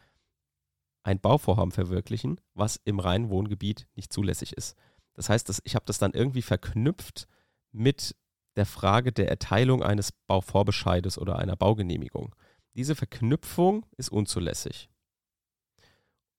ein 1.03 1.21
Bauvorhaben 1.21 1.73
verwirklichen, 1.73 2.41
was 2.55 2.81
im 2.85 3.01
reinen 3.01 3.31
Wohngebiet 3.31 3.87
nicht 3.95 4.13
zulässig 4.13 4.53
ist. 4.53 4.77
Das 5.15 5.29
heißt, 5.29 5.49
dass 5.49 5.61
ich 5.65 5.75
habe 5.75 5.87
das 5.87 5.99
dann 5.99 6.13
irgendwie 6.13 6.43
verknüpft 6.43 7.29
mit 7.73 8.15
der 8.57 8.67
Frage 8.67 9.13
der 9.13 9.29
Erteilung 9.29 9.83
eines 9.83 10.13
Bauvorbescheides 10.13 11.19
oder 11.19 11.39
einer 11.39 11.57
Baugenehmigung. 11.57 12.35
Diese 12.75 12.95
Verknüpfung 12.95 13.87
ist 13.97 14.11
unzulässig. 14.11 14.89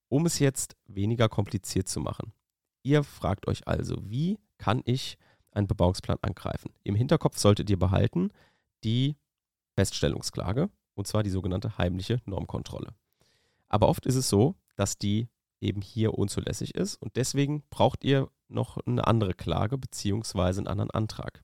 Um 0.09 0.25
es 0.25 0.39
jetzt 0.39 0.75
weniger 0.85 1.29
kompliziert 1.29 1.87
zu 1.87 1.99
machen. 1.99 2.33
Ihr 2.83 3.03
fragt 3.03 3.47
euch 3.47 3.67
also, 3.67 3.97
wie 4.09 4.39
kann 4.57 4.81
ich 4.85 5.17
einen 5.51 5.67
Bebauungsplan 5.67 6.17
angreifen? 6.21 6.71
Im 6.83 6.95
Hinterkopf 6.95 7.37
solltet 7.37 7.69
ihr 7.69 7.79
behalten 7.79 8.31
die 8.83 9.15
Feststellungsklage 9.75 10.69
und 10.95 11.07
zwar 11.07 11.23
die 11.23 11.29
sogenannte 11.29 11.77
heimliche 11.77 12.21
Normkontrolle. 12.25 12.93
Aber 13.69 13.87
oft 13.87 14.05
ist 14.05 14.15
es 14.15 14.27
so, 14.27 14.55
dass 14.75 14.97
die 14.97 15.29
eben 15.61 15.81
hier 15.81 16.13
unzulässig 16.15 16.75
ist 16.75 16.95
und 16.95 17.15
deswegen 17.15 17.63
braucht 17.69 18.03
ihr 18.03 18.29
noch 18.47 18.77
eine 18.85 19.07
andere 19.07 19.33
Klage 19.33 19.77
bzw. 19.77 20.41
einen 20.41 20.67
anderen 20.67 20.91
Antrag. 20.91 21.43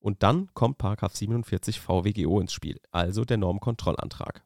Und 0.00 0.22
dann 0.22 0.52
kommt 0.54 0.78
47 0.82 1.80
VWGO 1.80 2.40
ins 2.40 2.52
Spiel, 2.52 2.78
also 2.90 3.24
der 3.24 3.38
Normkontrollantrag. 3.38 4.44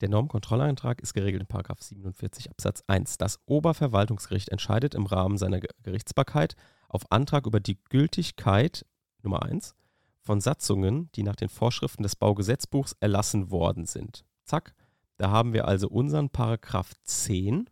Der 0.00 0.08
Normkontrollantrag 0.08 1.00
ist 1.02 1.12
geregelt 1.12 1.42
in 1.42 1.76
47 1.78 2.50
Absatz 2.50 2.82
1. 2.86 3.18
Das 3.18 3.38
Oberverwaltungsgericht 3.44 4.48
entscheidet 4.48 4.94
im 4.94 5.06
Rahmen 5.06 5.36
seiner 5.36 5.60
Gerichtsbarkeit 5.82 6.56
auf 6.88 7.10
Antrag 7.10 7.46
über 7.46 7.60
die 7.60 7.78
Gültigkeit 7.90 8.86
Nummer 9.22 9.42
1 9.42 9.74
von 10.22 10.40
Satzungen, 10.40 11.10
die 11.14 11.22
nach 11.22 11.36
den 11.36 11.48
Vorschriften 11.48 12.02
des 12.02 12.16
Baugesetzbuchs 12.16 12.96
erlassen 13.00 13.50
worden 13.50 13.84
sind. 13.84 14.24
Zack, 14.44 14.74
da 15.20 15.30
haben 15.30 15.52
wir 15.52 15.68
also 15.68 15.86
unseren 15.86 16.30
Paragraph 16.30 16.94
10 17.04 17.68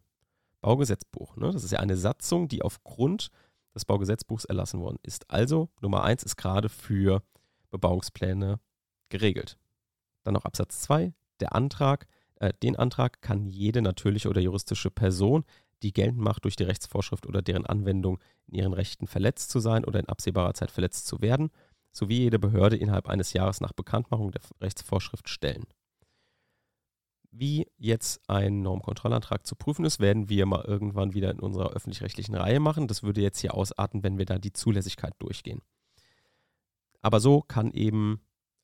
Baugesetzbuch. 0.60 1.36
Ne? 1.36 1.50
Das 1.50 1.64
ist 1.64 1.70
ja 1.70 1.78
eine 1.78 1.96
Satzung, 1.96 2.46
die 2.46 2.60
aufgrund 2.60 3.30
des 3.74 3.86
Baugesetzbuchs 3.86 4.44
erlassen 4.44 4.80
worden 4.80 4.98
ist. 5.02 5.30
Also 5.30 5.70
Nummer 5.80 6.04
1 6.04 6.24
ist 6.24 6.36
gerade 6.36 6.68
für 6.68 7.22
Bebauungspläne 7.70 8.60
geregelt. 9.08 9.56
Dann 10.24 10.34
noch 10.34 10.44
Absatz 10.44 10.82
2. 10.82 11.14
Der 11.40 11.54
Antrag, 11.54 12.06
äh, 12.36 12.52
den 12.62 12.76
Antrag 12.76 13.22
kann 13.22 13.46
jede 13.46 13.80
natürliche 13.80 14.28
oder 14.28 14.42
juristische 14.42 14.90
Person, 14.90 15.44
die 15.82 15.94
geltend 15.94 16.20
macht, 16.20 16.44
durch 16.44 16.56
die 16.56 16.64
Rechtsvorschrift 16.64 17.26
oder 17.26 17.40
deren 17.40 17.64
Anwendung 17.64 18.20
in 18.46 18.56
ihren 18.56 18.74
Rechten 18.74 19.06
verletzt 19.06 19.48
zu 19.48 19.58
sein 19.58 19.86
oder 19.86 20.00
in 20.00 20.08
absehbarer 20.10 20.52
Zeit 20.52 20.70
verletzt 20.70 21.06
zu 21.06 21.22
werden, 21.22 21.50
sowie 21.92 22.18
jede 22.18 22.38
Behörde 22.38 22.76
innerhalb 22.76 23.08
eines 23.08 23.32
Jahres 23.32 23.62
nach 23.62 23.72
Bekanntmachung 23.72 24.32
der 24.32 24.42
Rechtsvorschrift 24.60 25.30
stellen. 25.30 25.64
Wie 27.30 27.66
jetzt 27.76 28.20
ein 28.28 28.62
Normkontrollantrag 28.62 29.46
zu 29.46 29.54
prüfen 29.54 29.84
ist, 29.84 30.00
werden 30.00 30.28
wir 30.28 30.46
mal 30.46 30.64
irgendwann 30.64 31.12
wieder 31.12 31.30
in 31.30 31.40
unserer 31.40 31.70
öffentlich-rechtlichen 31.70 32.34
Reihe 32.34 32.58
machen. 32.58 32.88
Das 32.88 33.02
würde 33.02 33.20
jetzt 33.20 33.40
hier 33.40 33.54
ausarten, 33.54 34.02
wenn 34.02 34.16
wir 34.16 34.24
da 34.24 34.38
die 34.38 34.52
Zulässigkeit 34.52 35.14
durchgehen. 35.18 35.60
Aber 37.02 37.20
so 37.20 37.42
kann 37.42 37.72
eben 37.72 38.20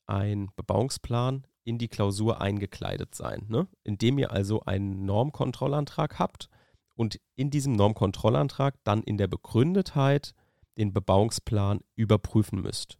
ein 0.07 0.48
Bebauungsplan 0.57 1.46
in 1.64 1.79
die 1.79 1.88
Klausur 1.88 2.40
eingekleidet 2.40 3.14
sein, 3.14 3.46
ne? 3.48 3.68
indem 3.83 4.18
ihr 4.18 4.33
also 4.33 4.62
einen 4.62 5.05
Normkontrollantrag 5.05 6.18
habt 6.18 6.48
und 6.94 7.20
in 7.35 7.50
diesem 7.50 7.72
Normkontrollantrag 7.72 8.77
dann 8.85 9.03
in 9.03 9.18
der 9.18 9.29
Begründetheit 9.29 10.35
den 10.77 10.92
Bebauungsplan 10.92 11.81
überprüfen 11.94 12.61
müsst. 12.61 12.98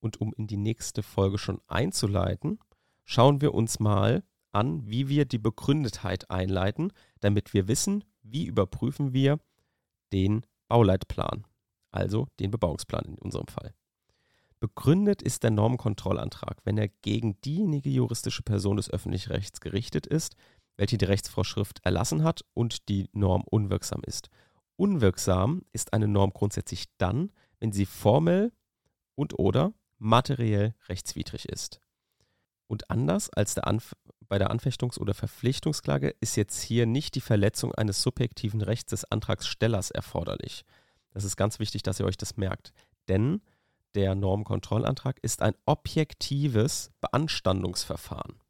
Und 0.00 0.20
um 0.20 0.32
in 0.34 0.46
die 0.46 0.56
nächste 0.56 1.02
Folge 1.02 1.38
schon 1.38 1.60
einzuleiten, 1.66 2.60
schauen 3.04 3.40
wir 3.40 3.54
uns 3.54 3.80
mal 3.80 4.22
an, 4.52 4.86
wie 4.86 5.08
wir 5.08 5.24
die 5.24 5.38
Begründetheit 5.38 6.30
einleiten, 6.30 6.92
damit 7.20 7.54
wir 7.54 7.68
wissen, 7.68 8.04
wie 8.22 8.46
überprüfen 8.46 9.12
wir 9.12 9.38
den 10.12 10.44
Bauleitplan, 10.68 11.46
also 11.90 12.26
den 12.40 12.50
Bebauungsplan 12.50 13.04
in 13.04 13.18
unserem 13.18 13.48
Fall. 13.48 13.74
Begründet 14.60 15.22
ist 15.22 15.44
der 15.44 15.50
Normkontrollantrag, 15.50 16.58
wenn 16.64 16.78
er 16.78 16.88
gegen 16.88 17.40
diejenige 17.42 17.90
juristische 17.90 18.42
Person 18.42 18.76
des 18.76 18.90
öffentlichen 18.90 19.30
Rechts 19.32 19.60
gerichtet 19.60 20.06
ist, 20.06 20.34
welche 20.76 20.98
die 20.98 21.04
Rechtsvorschrift 21.04 21.80
erlassen 21.84 22.24
hat 22.24 22.44
und 22.54 22.88
die 22.88 23.08
Norm 23.12 23.44
unwirksam 23.48 24.02
ist. 24.04 24.30
Unwirksam 24.76 25.62
ist 25.72 25.92
eine 25.92 26.08
Norm 26.08 26.32
grundsätzlich 26.32 26.86
dann, 26.98 27.32
wenn 27.60 27.72
sie 27.72 27.86
formell 27.86 28.52
und 29.14 29.38
oder 29.38 29.72
materiell 29.98 30.74
rechtswidrig 30.88 31.48
ist. 31.48 31.80
Und 32.68 32.90
anders 32.90 33.30
als 33.30 33.54
der 33.54 33.66
Anf 33.66 33.94
bei 34.28 34.38
der 34.38 34.50
Anfechtungs- 34.50 34.98
oder 34.98 35.14
Verpflichtungsklage 35.14 36.14
ist 36.20 36.36
jetzt 36.36 36.60
hier 36.62 36.86
nicht 36.86 37.14
die 37.14 37.20
Verletzung 37.20 37.74
eines 37.74 38.02
subjektiven 38.02 38.60
Rechts 38.60 38.90
des 38.90 39.10
Antragstellers 39.10 39.90
erforderlich. 39.90 40.64
Das 41.10 41.24
ist 41.24 41.36
ganz 41.36 41.58
wichtig, 41.58 41.82
dass 41.82 41.98
ihr 41.98 42.06
euch 42.06 42.18
das 42.18 42.36
merkt. 42.36 42.72
Denn 43.08 43.40
der 43.94 44.14
Normkontrollantrag 44.14 45.18
ist 45.22 45.40
ein 45.40 45.54
objektives 45.64 46.92
Beanstandungsverfahren. 47.00 48.40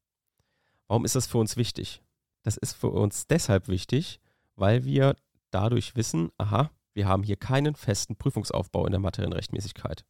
Warum 0.88 1.04
ist 1.04 1.14
das 1.14 1.26
für 1.26 1.38
uns 1.38 1.56
wichtig? 1.56 2.02
Das 2.42 2.56
ist 2.56 2.74
für 2.74 2.90
uns 2.90 3.26
deshalb 3.26 3.68
wichtig, 3.68 4.20
weil 4.56 4.84
wir 4.84 5.16
dadurch 5.50 5.94
wissen, 5.96 6.30
aha, 6.38 6.70
wir 6.94 7.06
haben 7.06 7.22
hier 7.22 7.36
keinen 7.36 7.76
festen 7.76 8.16
Prüfungsaufbau 8.16 8.84
in 8.86 8.92
der 8.92 9.00
materiellen 9.00 9.32
Rechtmäßigkeit. 9.32 10.04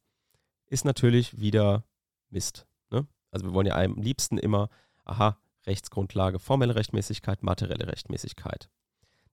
Ist 0.67 0.85
natürlich 0.85 1.39
wieder 1.39 1.83
Mist. 2.29 2.65
Ne? 2.89 3.07
Also 3.29 3.45
wir 3.45 3.53
wollen 3.53 3.67
ja 3.67 3.75
am 3.75 3.95
liebsten 3.95 4.37
immer, 4.37 4.69
aha, 5.05 5.37
Rechtsgrundlage, 5.65 6.39
formelle 6.39 6.75
Rechtmäßigkeit, 6.75 7.43
materielle 7.43 7.87
Rechtmäßigkeit. 7.87 8.69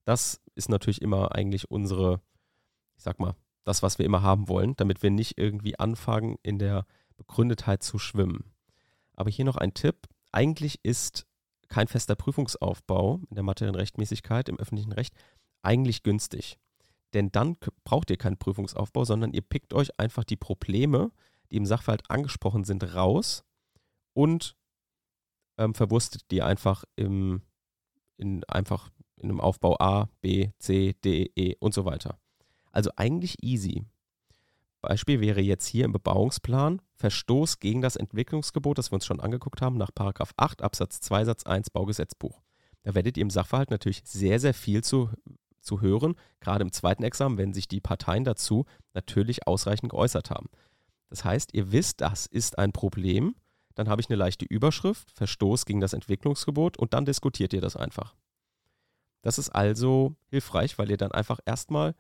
Das 0.05 0.41
ist 0.55 0.69
natürlich 0.69 1.03
immer 1.03 1.35
eigentlich 1.35 1.71
unsere, 1.71 2.21
ich 2.97 3.03
sag 3.03 3.19
mal, 3.19 3.35
das, 3.65 3.83
was 3.83 3.99
wir 3.99 4.07
immer 4.07 4.23
haben 4.23 4.49
wollen, 4.49 4.77
damit 4.77 5.03
wir 5.03 5.11
nicht 5.11 5.39
irgendwie 5.39 5.79
anfangen, 5.79 6.37
in 6.43 6.59
der 6.59 6.87
Begründetheit 7.17 7.83
zu 7.83 7.99
schwimmen. 7.99 8.53
Aber 9.15 9.31
hier 9.31 9.45
noch 9.45 9.57
ein 9.57 9.75
Tipp. 9.75 10.07
Eigentlich 10.31 10.79
ist 10.85 11.27
kein 11.69 11.89
fester 11.89 12.15
Prüfungsaufbau 12.15 13.21
in 13.29 13.35
der 13.35 13.43
materiellen 13.43 13.75
Rechtmäßigkeit 13.75 14.49
im 14.49 14.59
öffentlichen 14.59 14.93
Recht 14.93 15.15
eigentlich 15.63 16.03
günstig. 16.03 16.59
Denn 17.13 17.33
dann 17.33 17.57
braucht 17.85 18.11
ihr 18.11 18.19
keinen 18.19 18.37
Prüfungsaufbau, 18.37 19.05
sondern 19.05 19.33
ihr 19.33 19.43
pickt 19.43 19.75
euch 19.75 19.99
einfach 19.99 20.25
die 20.25 20.37
Probleme, 20.37 21.11
die 21.51 21.57
im 21.57 21.67
Sachverhalt 21.67 22.09
angesprochen 22.11 22.65
sind, 22.65 22.95
raus 22.95 23.45
und 24.13 24.57
ähm, 25.59 25.75
verwurstet 25.75 26.31
die 26.31 26.43
einfach 26.43 26.85
im, 26.97 27.43
in 28.17 28.45
einfach 28.45 28.91
in 29.17 29.31
einem 29.31 29.41
Aufbau 29.41 29.77
A, 29.79 30.09
B, 30.21 30.51
C, 30.59 30.95
D, 31.05 31.31
E 31.35 31.57
und 31.59 31.75
so 31.75 31.85
weiter. 31.85 32.19
Also 32.73 32.91
eigentlich 32.97 33.43
easy. 33.43 33.85
Beispiel 34.83 35.21
wäre 35.21 35.41
jetzt 35.41 35.67
hier 35.67 35.85
im 35.85 35.93
Bebauungsplan 35.93 36.81
Verstoß 36.95 37.59
gegen 37.59 37.81
das 37.81 37.97
Entwicklungsgebot, 37.97 38.79
das 38.79 38.91
wir 38.91 38.97
uns 38.97 39.07
schon 39.07 39.21
angeguckt 39.21 39.61
haben, 39.61 39.77
nach 39.77 39.91
8 39.97 40.63
Absatz 40.63 41.01
2 41.01 41.25
Satz 41.25 41.45
1 41.45 41.71
Baugesetzbuch. 41.71 42.41
Da 42.83 42.95
werdet 42.95 43.17
ihr 43.17 43.23
im 43.23 43.31
Sachverhalt 43.31 43.71
natürlich 43.71 44.03
sehr, 44.05 44.39
sehr 44.39 44.55
viel 44.55 44.85
zu, 44.85 45.11
zu 45.61 45.81
hören, 45.81 46.15
gerade 46.41 46.63
im 46.63 46.71
zweiten 46.71 47.03
Examen, 47.03 47.37
wenn 47.37 47.53
sich 47.53 47.67
die 47.67 47.81
Parteien 47.81 48.25
dazu 48.25 48.65
natürlich 48.95 49.47
ausreichend 49.47 49.91
geäußert 49.91 50.31
haben. 50.31 50.49
Das 51.11 51.25
heißt, 51.25 51.53
ihr 51.55 51.73
wisst, 51.73 52.01
das 52.01 52.27
ist 52.27 52.59
ein 52.59 52.73
Problem, 52.73 53.35
dann 53.77 53.89
habe 53.89 54.01
ich 54.01 54.09
eine 54.09 54.17
leichte 54.17 54.45
Überschrift, 54.45 55.13
Verstoß 55.13 55.67
gegen 55.67 55.81
das 55.81 55.93
Entwicklungsgebot 55.93 56.79
und 56.79 56.95
dann 56.95 57.05
diskutiert 57.05 57.53
ihr 57.53 57.61
das 57.61 57.77
einfach. 57.77 58.17
Das 59.23 59.39
ist 59.39 59.51
also 59.51 60.17
hilfreich, 60.29 60.79
weil 60.79 60.91
ihr 60.91 60.97
dann 60.97 61.13
einfach 61.13 61.39
erstmal 61.45 61.95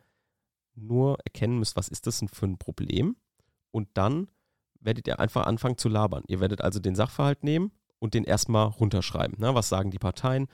nur 0.74 1.18
erkennen 1.24 1.58
müsst, 1.58 1.76
was 1.76 1.88
ist 1.88 2.06
das 2.06 2.18
denn 2.18 2.28
für 2.28 2.46
ein 2.46 2.58
Problem 2.58 3.16
und 3.70 3.88
dann 3.94 4.28
werdet 4.80 5.06
ihr 5.06 5.20
einfach 5.20 5.46
anfangen 5.46 5.78
zu 5.78 5.88
labern. 5.88 6.24
Ihr 6.28 6.40
werdet 6.40 6.62
also 6.62 6.80
den 6.80 6.94
Sachverhalt 6.94 7.44
nehmen 7.44 7.72
und 7.98 8.14
den 8.14 8.24
erstmal 8.24 8.68
runterschreiben. 8.68 9.36
Na, 9.38 9.54
was 9.54 9.68
sagen 9.68 9.90
die 9.90 9.98
Parteien? 9.98 10.48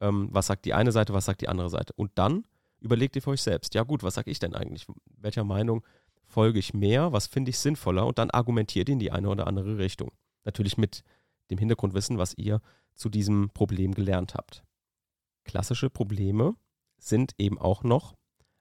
Ähm, 0.00 0.28
was 0.30 0.48
sagt 0.48 0.64
die 0.64 0.74
eine 0.74 0.92
Seite, 0.92 1.14
was 1.14 1.24
sagt 1.24 1.40
die 1.40 1.48
andere 1.48 1.70
Seite? 1.70 1.92
Und 1.94 2.12
dann 2.16 2.44
überlegt 2.80 3.16
ihr 3.16 3.22
für 3.22 3.30
euch 3.30 3.42
selbst, 3.42 3.74
ja 3.74 3.82
gut, 3.82 4.02
was 4.02 4.14
sage 4.14 4.30
ich 4.30 4.38
denn 4.38 4.54
eigentlich? 4.54 4.86
Welcher 5.16 5.44
Meinung 5.44 5.84
folge 6.26 6.58
ich 6.58 6.74
mehr? 6.74 7.12
Was 7.12 7.26
finde 7.26 7.50
ich 7.50 7.58
sinnvoller? 7.58 8.06
Und 8.06 8.18
dann 8.18 8.30
argumentiert 8.30 8.88
ihr 8.88 8.94
in 8.94 8.98
die 8.98 9.12
eine 9.12 9.28
oder 9.28 9.46
andere 9.46 9.78
Richtung. 9.78 10.10
Natürlich 10.46 10.78
mit 10.78 11.02
dem 11.50 11.58
Hintergrundwissen, 11.58 12.16
was 12.16 12.32
ihr 12.38 12.62
zu 12.94 13.10
diesem 13.10 13.50
Problem 13.50 13.92
gelernt 13.92 14.34
habt. 14.34 14.64
Klassische 15.44 15.90
Probleme 15.90 16.56
sind 16.98 17.34
eben 17.38 17.58
auch 17.58 17.84
noch 17.84 18.14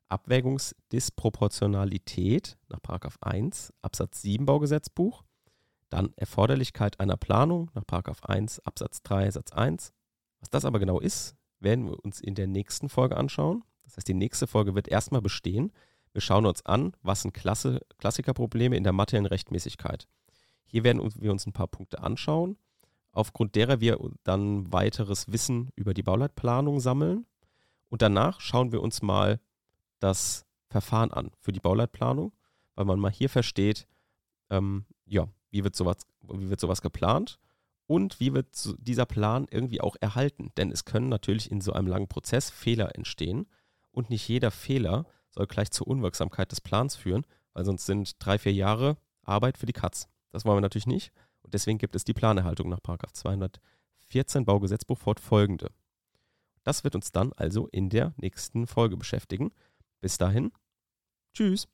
Abwägungsdisproportionalität 0.10 2.58
nach 2.67 2.82
1 3.21 3.71
Absatz 3.82 4.21
7 4.21 4.45
Baugesetzbuch, 4.45 5.24
dann 5.89 6.13
Erforderlichkeit 6.15 7.00
einer 7.00 7.17
Planung 7.17 7.71
nach 7.74 7.86
1 8.24 8.60
Absatz 8.60 9.02
3 9.04 9.32
Satz 9.32 9.54
1. 9.54 9.93
Was 10.41 10.50
das 10.50 10.65
aber 10.65 10.80
genau 10.80 11.00
ist, 11.00 11.36
werden 11.60 11.86
wir 11.86 12.04
uns 12.04 12.19
in 12.19 12.36
der 12.36 12.48
nächsten 12.48 12.89
Folge 12.89 13.15
anschauen. 13.17 13.63
Das 13.84 13.98
heißt, 13.98 14.08
die 14.08 14.13
nächste 14.13 14.48
Folge 14.48 14.76
wird 14.76 14.88
erstmal 14.88 15.21
bestehen. 15.21 15.71
Wir 16.13 16.21
schauen 16.21 16.45
uns 16.45 16.65
an, 16.65 16.95
was 17.02 17.21
sind 17.21 17.34
Klasse, 17.34 17.82
Klassikerprobleme 17.98 18.76
in 18.76 18.84
der 18.84 18.93
materiellen 18.93 19.26
Rechtmäßigkeit. 19.26 20.08
Hier 20.65 20.84
werden 20.84 21.01
wir 21.19 21.32
uns 21.32 21.45
ein 21.45 21.54
paar 21.54 21.67
Punkte 21.67 22.01
anschauen, 22.01 22.58
aufgrund 23.12 23.56
derer 23.56 23.80
wir 23.80 23.99
dann 24.23 24.71
weiteres 24.71 25.32
Wissen 25.32 25.69
über 25.75 25.93
die 25.93 26.04
Bauleitplanung 26.04 26.80
sammeln. 26.80 27.25
Und 27.89 28.01
danach 28.01 28.41
schauen 28.41 28.71
wir 28.71 28.82
uns 28.82 29.01
mal 29.01 29.39
das 29.99 30.45
Verfahren 30.69 31.12
an 31.12 31.32
für 31.39 31.51
die 31.51 31.60
Bauleitplanung, 31.60 32.34
weil 32.75 32.86
man 32.86 32.99
mal 32.99 33.12
hier 33.12 33.30
versteht, 33.30 33.88
ähm, 34.49 34.86
ja, 35.06 35.28
wie 35.51 35.63
wird 35.63 35.75
sowas, 35.75 35.97
wie 36.21 36.49
wird 36.49 36.60
sowas 36.60 36.82
geplant 36.82 37.39
und 37.88 38.19
wie 38.19 38.34
wird 38.34 38.47
dieser 38.80 39.06
Plan 39.06 39.47
irgendwie 39.49 39.82
auch 39.82 39.95
erhalten. 40.01 40.51
Denn 40.58 40.71
es 40.71 40.86
können 40.86 41.10
natürlich 41.10 41.51
in 41.51 41.62
so 41.62 41.73
einem 41.73 41.88
langen 41.88 42.08
Prozess 42.08 42.49
Fehler 42.49 42.95
entstehen 42.95 43.47
und 43.91 44.10
nicht 44.10 44.28
jeder 44.28 44.51
Fehler 44.51 45.06
soll 45.30 45.47
gleich 45.47 45.71
zur 45.71 45.88
Unwirksamkeit 45.88 46.51
des 46.51 46.62
Plans 46.62 46.95
führen, 46.95 47.25
weil 47.54 47.65
sonst 47.65 47.86
sind 47.86 48.15
drei, 48.19 48.38
vier 48.38 48.54
Jahre 48.54 48.97
Arbeit 49.23 49.58
für 49.58 49.65
die 49.65 49.73
Katz. 49.73 50.08
Das 50.36 50.43
wollen 50.43 50.58
wir 50.58 50.62
natürlich 50.62 50.86
nicht 50.86 51.13
und 51.43 51.54
deswegen 51.54 51.78
gibt 51.78 51.95
es 51.95 52.04
die 52.04 52.13
Planerhaltung 52.13 52.67
nach 52.67 52.82
204 52.82 53.62
14 54.08 54.43
Baugesetzbuch 54.43 54.98
fortfolgende. 54.98 55.71
Das 56.63 56.84
wird 56.84 56.93
uns 56.93 57.13
dann 57.13 57.32
also 57.34 57.67
in 57.67 57.89
der 57.89 58.13
nächsten 58.17 58.67
Folge 58.67 58.98
beschäftigen. 58.98 59.52
Bis 60.02 60.17
dahin, 60.17 60.52
tschüss. 61.34 61.67